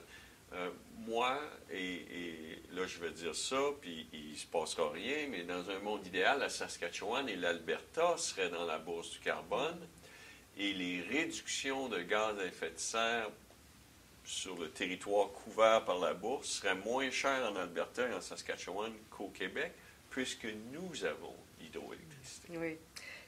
Euh, 0.54 0.70
moi, 1.08 1.40
et, 1.72 1.94
et 1.96 2.64
là 2.74 2.86
je 2.86 3.00
vais 3.00 3.12
dire 3.12 3.36
ça, 3.36 3.60
puis 3.82 4.08
il 4.14 4.32
ne 4.32 4.36
se 4.36 4.48
passera 4.48 4.90
rien, 4.92 5.28
mais 5.30 5.44
dans 5.44 5.70
un 5.70 5.80
monde 5.80 6.06
idéal, 6.06 6.40
la 6.40 6.50
Saskatchewan 6.50 7.28
et 7.28 7.36
l'Alberta 7.36 8.16
seraient 8.18 8.50
dans 8.50 8.66
la 8.66 8.78
bourse 8.78 9.12
du 9.12 9.20
carbone 9.20 9.88
et 10.58 10.74
les 10.74 11.02
réductions 11.02 11.90
de 11.90 12.00
gaz 12.02 12.40
à 12.40 12.46
effet 12.46 12.72
de 12.72 12.80
serre 12.80 13.30
sur 14.24 14.58
le 14.58 14.70
territoire 14.70 15.30
couvert 15.32 15.86
par 15.86 16.00
la 16.00 16.14
bourse 16.14 16.50
seraient 16.50 16.76
moins 16.76 17.10
chères 17.12 17.52
en 17.52 17.56
Alberta 17.56 18.08
et 18.08 18.14
en 18.14 18.22
Saskatchewan 18.22 18.92
qu'au 19.10 19.30
Québec, 19.30 19.74
puisque 20.10 20.48
nous 20.72 21.06
avons 21.06 21.36
l'hydroélectricité. 21.60 22.58
Oui. 22.58 22.78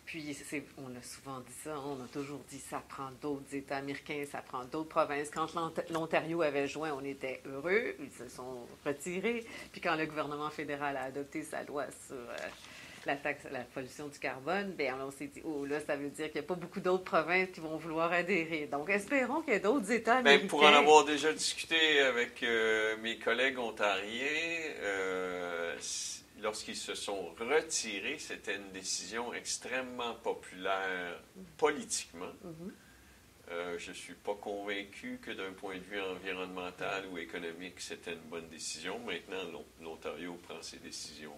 Puis, 0.08 0.34
c'est- 0.34 0.64
on 0.78 0.88
a 0.98 1.04
souvent 1.04 1.40
dit 1.42 1.54
ça, 1.64 1.76
on 1.86 2.02
a 2.04 2.08
toujours 2.12 2.40
dit 2.50 2.60
ça 2.60 2.82
prend 2.90 3.10
d'autres 3.22 3.54
États 3.54 3.78
américains, 3.78 4.24
ça 4.32 4.40
prend 4.42 4.64
d'autres 4.64 4.88
provinces. 4.90 5.30
Quand 5.30 5.54
l'Ont- 5.54 5.74
l'Ontario 5.92 6.42
avait 6.42 6.66
joint, 6.68 6.94
on 6.94 7.04
était 7.04 7.42
heureux, 7.46 7.94
ils 8.00 8.12
se 8.18 8.28
sont 8.34 8.66
retirés. 8.86 9.46
Puis 9.74 9.82
quand 9.82 9.96
le 9.96 10.06
gouvernement 10.06 10.50
fédéral 10.50 10.96
a 10.98 11.04
adopté 11.04 11.44
sa 11.44 11.62
loi 11.64 11.84
sur 12.08 12.16
euh, 12.16 12.38
la 13.06 13.16
taxe, 13.18 13.44
la 13.52 13.60
pollution 13.62 14.08
du 14.08 14.18
carbone, 14.18 14.72
bien, 14.72 14.98
on 15.06 15.12
s'est 15.12 15.28
dit, 15.28 15.42
oh 15.46 15.66
là, 15.66 15.80
ça 15.82 15.96
veut 15.98 16.10
dire 16.10 16.26
qu'il 16.32 16.40
n'y 16.42 16.46
a 16.46 16.48
pas 16.48 16.56
beaucoup 16.56 16.80
d'autres 16.80 17.04
provinces 17.06 17.50
qui 17.54 17.60
vont 17.60 17.76
vouloir 17.78 18.12
adhérer. 18.12 18.68
Donc, 18.72 18.90
espérons 18.90 19.42
qu'il 19.42 19.54
y 19.54 19.56
ait 19.58 19.60
d'autres 19.60 19.92
États 19.92 20.18
américains. 20.18 20.40
Bien, 20.40 20.48
pour 20.50 20.64
en 20.64 20.74
avoir 20.74 21.04
déjà 21.06 21.32
discuté 21.34 22.00
avec 22.00 22.42
euh, 22.44 22.96
mes 23.02 23.18
collègues 23.20 23.60
ontariens, 23.60 24.72
euh, 24.82 25.76
lorsqu'ils 26.42 26.76
se 26.76 26.96
sont 26.96 27.34
retirés, 27.40 28.20
c'était 28.20 28.56
une 28.56 28.72
décision 28.72 29.34
extrêmement 29.34 30.16
populaire 30.16 31.20
politiquement. 31.58 32.34
Mm-hmm. 32.46 32.72
Euh, 33.50 33.78
je 33.78 33.90
ne 33.92 33.96
suis 33.96 34.14
pas 34.14 34.36
convaincu 34.36 35.20
que 35.22 35.32
d'un 35.32 35.54
point 35.54 35.76
de 35.76 35.84
vue 35.84 36.02
environnemental 36.02 37.06
ou 37.12 37.18
économique, 37.18 37.80
c'était 37.80 38.14
une 38.14 38.30
bonne 38.30 38.50
décision. 38.50 39.00
Maintenant, 39.00 39.64
l'Ontario 39.82 40.34
prend 40.44 40.62
ses 40.62 40.80
décisions 40.80 41.36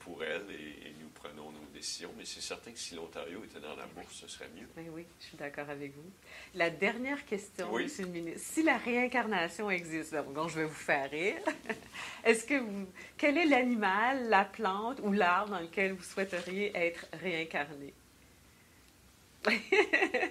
pour 0.00 0.22
elle 0.22 0.42
et, 0.50 0.92
nous 1.00 1.08
prenons 1.14 1.50
nos 1.50 1.66
décisions. 1.74 2.10
Mais 2.16 2.24
c'est 2.24 2.40
certain 2.40 2.70
que 2.72 2.78
si 2.78 2.94
l'Ontario 2.94 3.42
était 3.44 3.60
dans 3.60 3.74
la 3.74 3.86
bourse, 3.86 4.14
ce 4.14 4.28
serait 4.28 4.48
mieux. 4.54 4.66
Oui, 4.76 4.84
oui, 4.90 5.06
je 5.20 5.26
suis 5.26 5.36
d'accord 5.36 5.68
avec 5.68 5.94
vous. 5.94 6.10
La 6.54 6.70
dernière 6.70 7.24
question, 7.24 7.68
oui. 7.72 7.84
Monsieur 7.84 8.04
le 8.04 8.12
ministre. 8.12 8.40
Si 8.40 8.62
la 8.62 8.76
réincarnation 8.76 9.70
existe, 9.70 10.14
donc 10.14 10.50
je 10.50 10.60
vais 10.60 10.64
vous 10.64 10.74
faire 10.74 11.10
rire, 11.10 11.36
est-ce 12.24 12.46
que 12.46 12.58
vous. 12.58 12.86
Quel 13.16 13.38
est 13.38 13.46
l'animal, 13.46 14.28
la 14.28 14.44
plante 14.44 15.00
ou 15.02 15.12
l'arbre 15.12 15.50
dans 15.50 15.60
lequel 15.60 15.92
vous 15.92 16.04
souhaiteriez 16.04 16.76
être 16.76 17.06
réincarné? 17.12 17.92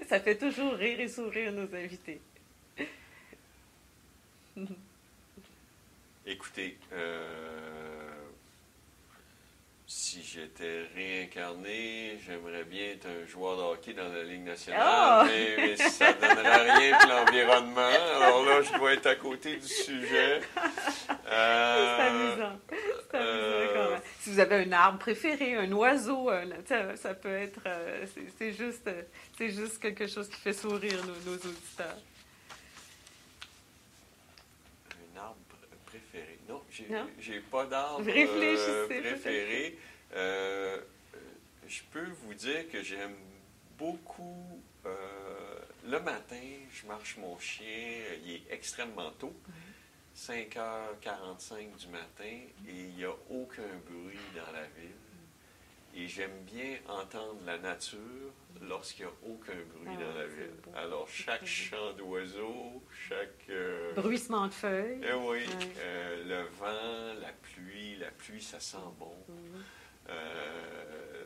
Ça 0.08 0.20
fait 0.20 0.38
toujours 0.38 0.74
rire 0.74 1.00
et 1.00 1.08
sourire 1.08 1.52
nos 1.52 1.74
invités. 1.74 2.20
Écoutez, 6.26 6.78
euh, 6.92 7.65
si 9.98 10.22
j'étais 10.22 10.84
réincarné, 10.94 12.20
j'aimerais 12.26 12.66
bien 12.66 12.88
être 12.92 13.08
un 13.08 13.26
joueur 13.26 13.56
de 13.56 13.62
hockey 13.62 13.94
dans 13.94 14.10
la 14.10 14.24
Ligue 14.24 14.44
nationale, 14.44 14.82
oh! 14.86 15.26
mais, 15.26 15.78
ça 15.78 16.12
ne 16.12 16.20
donnerait 16.20 16.72
rien 16.78 16.98
pour 17.00 17.10
l'environnement. 17.10 17.90
Alors 18.18 18.46
là, 18.46 18.62
je 18.62 18.78
dois 18.78 18.92
être 18.92 19.08
à 19.08 19.16
côté 19.16 19.56
du 19.56 19.68
sujet. 19.68 20.42
Euh, 21.28 21.98
c'est 21.98 22.04
amusant. 22.04 22.60
C'est 23.10 23.18
amusant 23.18 23.74
quand 23.74 23.90
même. 23.92 24.02
Si 24.20 24.30
vous 24.32 24.40
avez 24.40 24.56
un 24.66 24.72
arbre 24.74 25.00
préféré, 25.00 25.56
un 25.56 25.72
oiseau, 25.72 26.30
ça, 26.98 27.14
peut 27.14 27.34
être. 27.34 27.62
Euh, 27.66 28.06
c'est 28.38 28.52
juste, 28.52 28.90
juste 29.40 29.80
quelque 29.80 30.08
chose 30.08 30.28
qui 30.28 30.42
fait 30.42 30.54
sourire 30.54 31.00
nos, 31.06 31.34
auditeurs. 31.34 31.98
Un 34.92 35.20
arbre 35.20 35.38
préféré. 35.86 36.38
Non, 36.50 36.62
j'ai 37.20 37.40
pas 37.40 37.66
d'arbre 37.66 38.06
euh, 38.08 38.88
préféré. 38.88 39.78
Euh, 40.14 40.78
je 41.68 41.82
peux 41.92 42.08
vous 42.24 42.34
dire 42.34 42.70
que 42.70 42.82
j'aime 42.82 43.16
beaucoup. 43.78 44.62
le 45.88 46.00
matin, 46.00 46.42
je 46.72 46.88
marche 46.88 47.18
mon 47.18 47.38
chien, 47.40 48.00
il 48.24 48.36
est 48.36 48.44
extrêmement 48.52 49.12
tôt. 49.12 49.36
5h45 50.16 51.76
du 51.78 51.88
matin 51.88 52.24
et 52.24 52.48
il 52.68 52.96
n'y 52.96 53.04
a 53.04 53.12
aucun 53.30 53.64
bruit 53.86 54.18
dans 54.34 54.52
la 54.54 54.64
ville. 54.80 55.05
Et 55.98 56.08
j'aime 56.10 56.44
bien 56.44 56.78
entendre 56.90 57.40
la 57.46 57.58
nature 57.58 58.34
lorsqu'il 58.62 59.06
n'y 59.06 59.12
a 59.12 59.16
aucun 59.24 59.54
bruit 59.74 59.96
dans 59.96 60.14
la 60.14 60.24
ah, 60.24 60.28
ville. 60.28 60.76
Alors, 60.76 61.08
chaque 61.08 61.46
chant 61.48 61.94
d'oiseau, 61.94 62.84
chaque... 63.08 63.50
Euh, 63.50 63.94
Bruissement 63.94 64.48
de 64.48 64.54
feuilles. 64.54 65.00
Eh 65.02 65.14
oui, 65.14 65.46
euh, 65.80 66.24
le 66.26 66.44
vent, 66.58 67.20
la 67.22 67.32
pluie. 67.32 67.96
La 67.96 68.12
pluie, 68.12 68.42
ça 68.42 68.60
sent 68.60 68.78
bon. 69.00 69.16
Mhm. 69.30 69.64
Euh, 70.10 71.24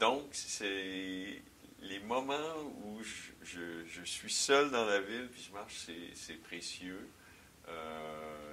donc, 0.00 0.24
c'est 0.32 1.40
les 1.82 1.98
moments 2.00 2.56
où 2.84 3.00
je, 3.02 3.84
je, 3.86 4.02
suis 4.02 4.32
seul 4.32 4.70
dans 4.72 4.84
la 4.84 5.00
ville, 5.00 5.28
puis 5.30 5.46
je 5.48 5.52
marche, 5.52 5.86
c'est 6.14 6.42
précieux. 6.42 7.08
Euh, 7.68 8.51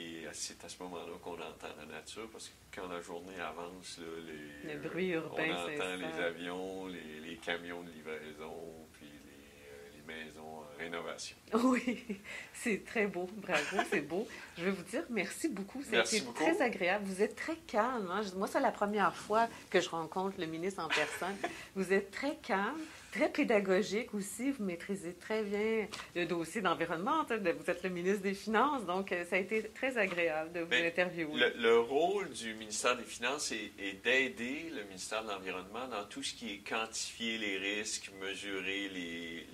et, 0.00 0.26
c'est 0.32 0.62
à 0.64 0.68
ce 0.68 0.82
moment-là 0.82 1.12
qu'on 1.22 1.34
entend 1.34 1.74
la 1.78 1.86
nature, 1.86 2.28
parce 2.30 2.48
que 2.48 2.54
quand 2.74 2.88
la 2.88 3.00
journée 3.00 3.38
avance, 3.40 4.00
les, 4.26 4.74
le 4.74 4.80
bruit 4.80 5.08
urbain, 5.08 5.44
on 5.48 5.74
entend 5.74 5.96
les 5.96 6.22
avions, 6.22 6.86
les, 6.86 7.36
camions 7.36 7.82
de 7.82 7.90
livraison, 7.90 8.54
puis 8.92 9.06
les, 9.06 10.12
euh, 10.12 10.24
maisons 10.24 10.60
en 10.60 10.78
rénovation. 10.78 11.36
Oui, 11.54 12.20
c'est 12.52 12.84
très 12.84 13.06
beau, 13.06 13.28
bravo, 13.36 13.76
c'est 13.90 14.02
beau. 14.02 14.26
Je 14.56 14.64
vais 14.64 14.70
vous 14.70 14.82
dire 14.82 15.04
merci 15.10 15.48
beaucoup, 15.48 15.82
c'était 15.82 16.22
très 16.34 16.60
agréable. 16.62 17.04
Vous 17.06 17.22
êtes 17.22 17.36
très 17.36 17.56
calme. 17.56 18.10
Hein. 18.10 18.22
Moi, 18.36 18.46
c'est 18.48 18.60
la 18.60 18.72
première 18.72 19.14
fois 19.14 19.48
que 19.70 19.80
je 19.80 19.88
rencontre 19.88 20.38
le 20.38 20.46
ministre 20.46 20.82
en 20.82 20.88
personne. 20.88 21.36
Vous 21.74 21.92
êtes 21.92 22.10
très 22.10 22.36
calme 22.36 22.80
très 23.10 23.30
pédagogique 23.30 24.14
aussi. 24.14 24.50
Vous 24.52 24.64
maîtrisez 24.64 25.14
très 25.14 25.42
bien 25.42 25.86
le 26.14 26.26
dossier 26.26 26.60
d'environnement. 26.60 27.24
Vous 27.24 27.70
êtes 27.70 27.82
le 27.82 27.90
ministre 27.90 28.22
des 28.22 28.34
Finances, 28.34 28.84
donc 28.86 29.12
euh, 29.12 29.24
ça 29.24 29.36
a 29.36 29.38
été 29.38 29.62
très 29.74 29.96
agréable 29.98 30.52
de 30.52 30.60
vous 30.60 30.70
ben, 30.70 30.86
interviewer. 30.86 31.52
Le, 31.56 31.78
rôle 31.78 32.30
du 32.30 32.54
ministère 32.54 32.96
des 32.96 33.04
Finances 33.04 33.52
est, 33.52 34.02
d'aider 34.04 34.70
le 34.74 34.84
ministère 34.84 35.22
de 35.24 35.28
l'Environnement 35.28 35.88
dans 35.88 36.04
tout 36.04 36.22
ce 36.22 36.34
qui 36.34 36.54
est 36.54 36.58
quantifier 36.58 37.38
les 37.38 37.58
risques, 37.58 38.10
mesurer 38.20 38.88
les, 38.88 39.46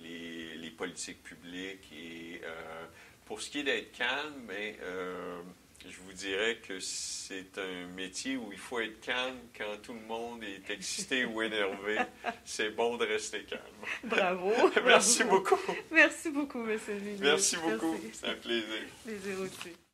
les, 0.55 0.71
politiques 0.71 1.23
publiques. 1.23 1.91
Et 1.91 2.41
euh, 2.43 2.85
pour 3.25 3.41
ce 3.41 3.49
qui 3.49 3.59
est 3.59 3.63
d'être 3.63 3.91
calme, 3.91 4.35
mais, 4.47 4.73
ben, 4.73 4.85
euh, 4.85 5.41
je 5.85 5.97
vous 6.05 6.13
dirais 6.13 6.57
que 6.67 6.79
c'est 6.79 7.57
un 7.57 7.87
métier 7.95 8.37
où 8.37 8.51
il 8.51 8.57
faut 8.57 8.79
être 8.79 8.99
calme 9.01 9.37
quand 9.57 9.81
tout 9.81 9.93
le 9.93 10.01
monde 10.01 10.43
est 10.43 10.69
excité 10.69 11.25
ou 11.25 11.41
énervé. 11.41 11.97
C'est 12.45 12.71
bon 12.71 12.97
de 12.97 13.05
rester 13.05 13.43
calme. 13.43 13.61
Bravo. 14.03 14.51
Merci 14.85 15.23
beaucoup. 15.23 15.59
Merci 15.91 16.29
beaucoup, 16.29 16.67
M. 16.67 16.79
le 16.87 17.17
Merci 17.19 17.57
beaucoup. 17.57 17.97
C'est 18.13 18.27
un 18.27 18.35
plaisir. 18.35 18.65
Plaisir 19.05 19.39
aussi. 19.41 19.86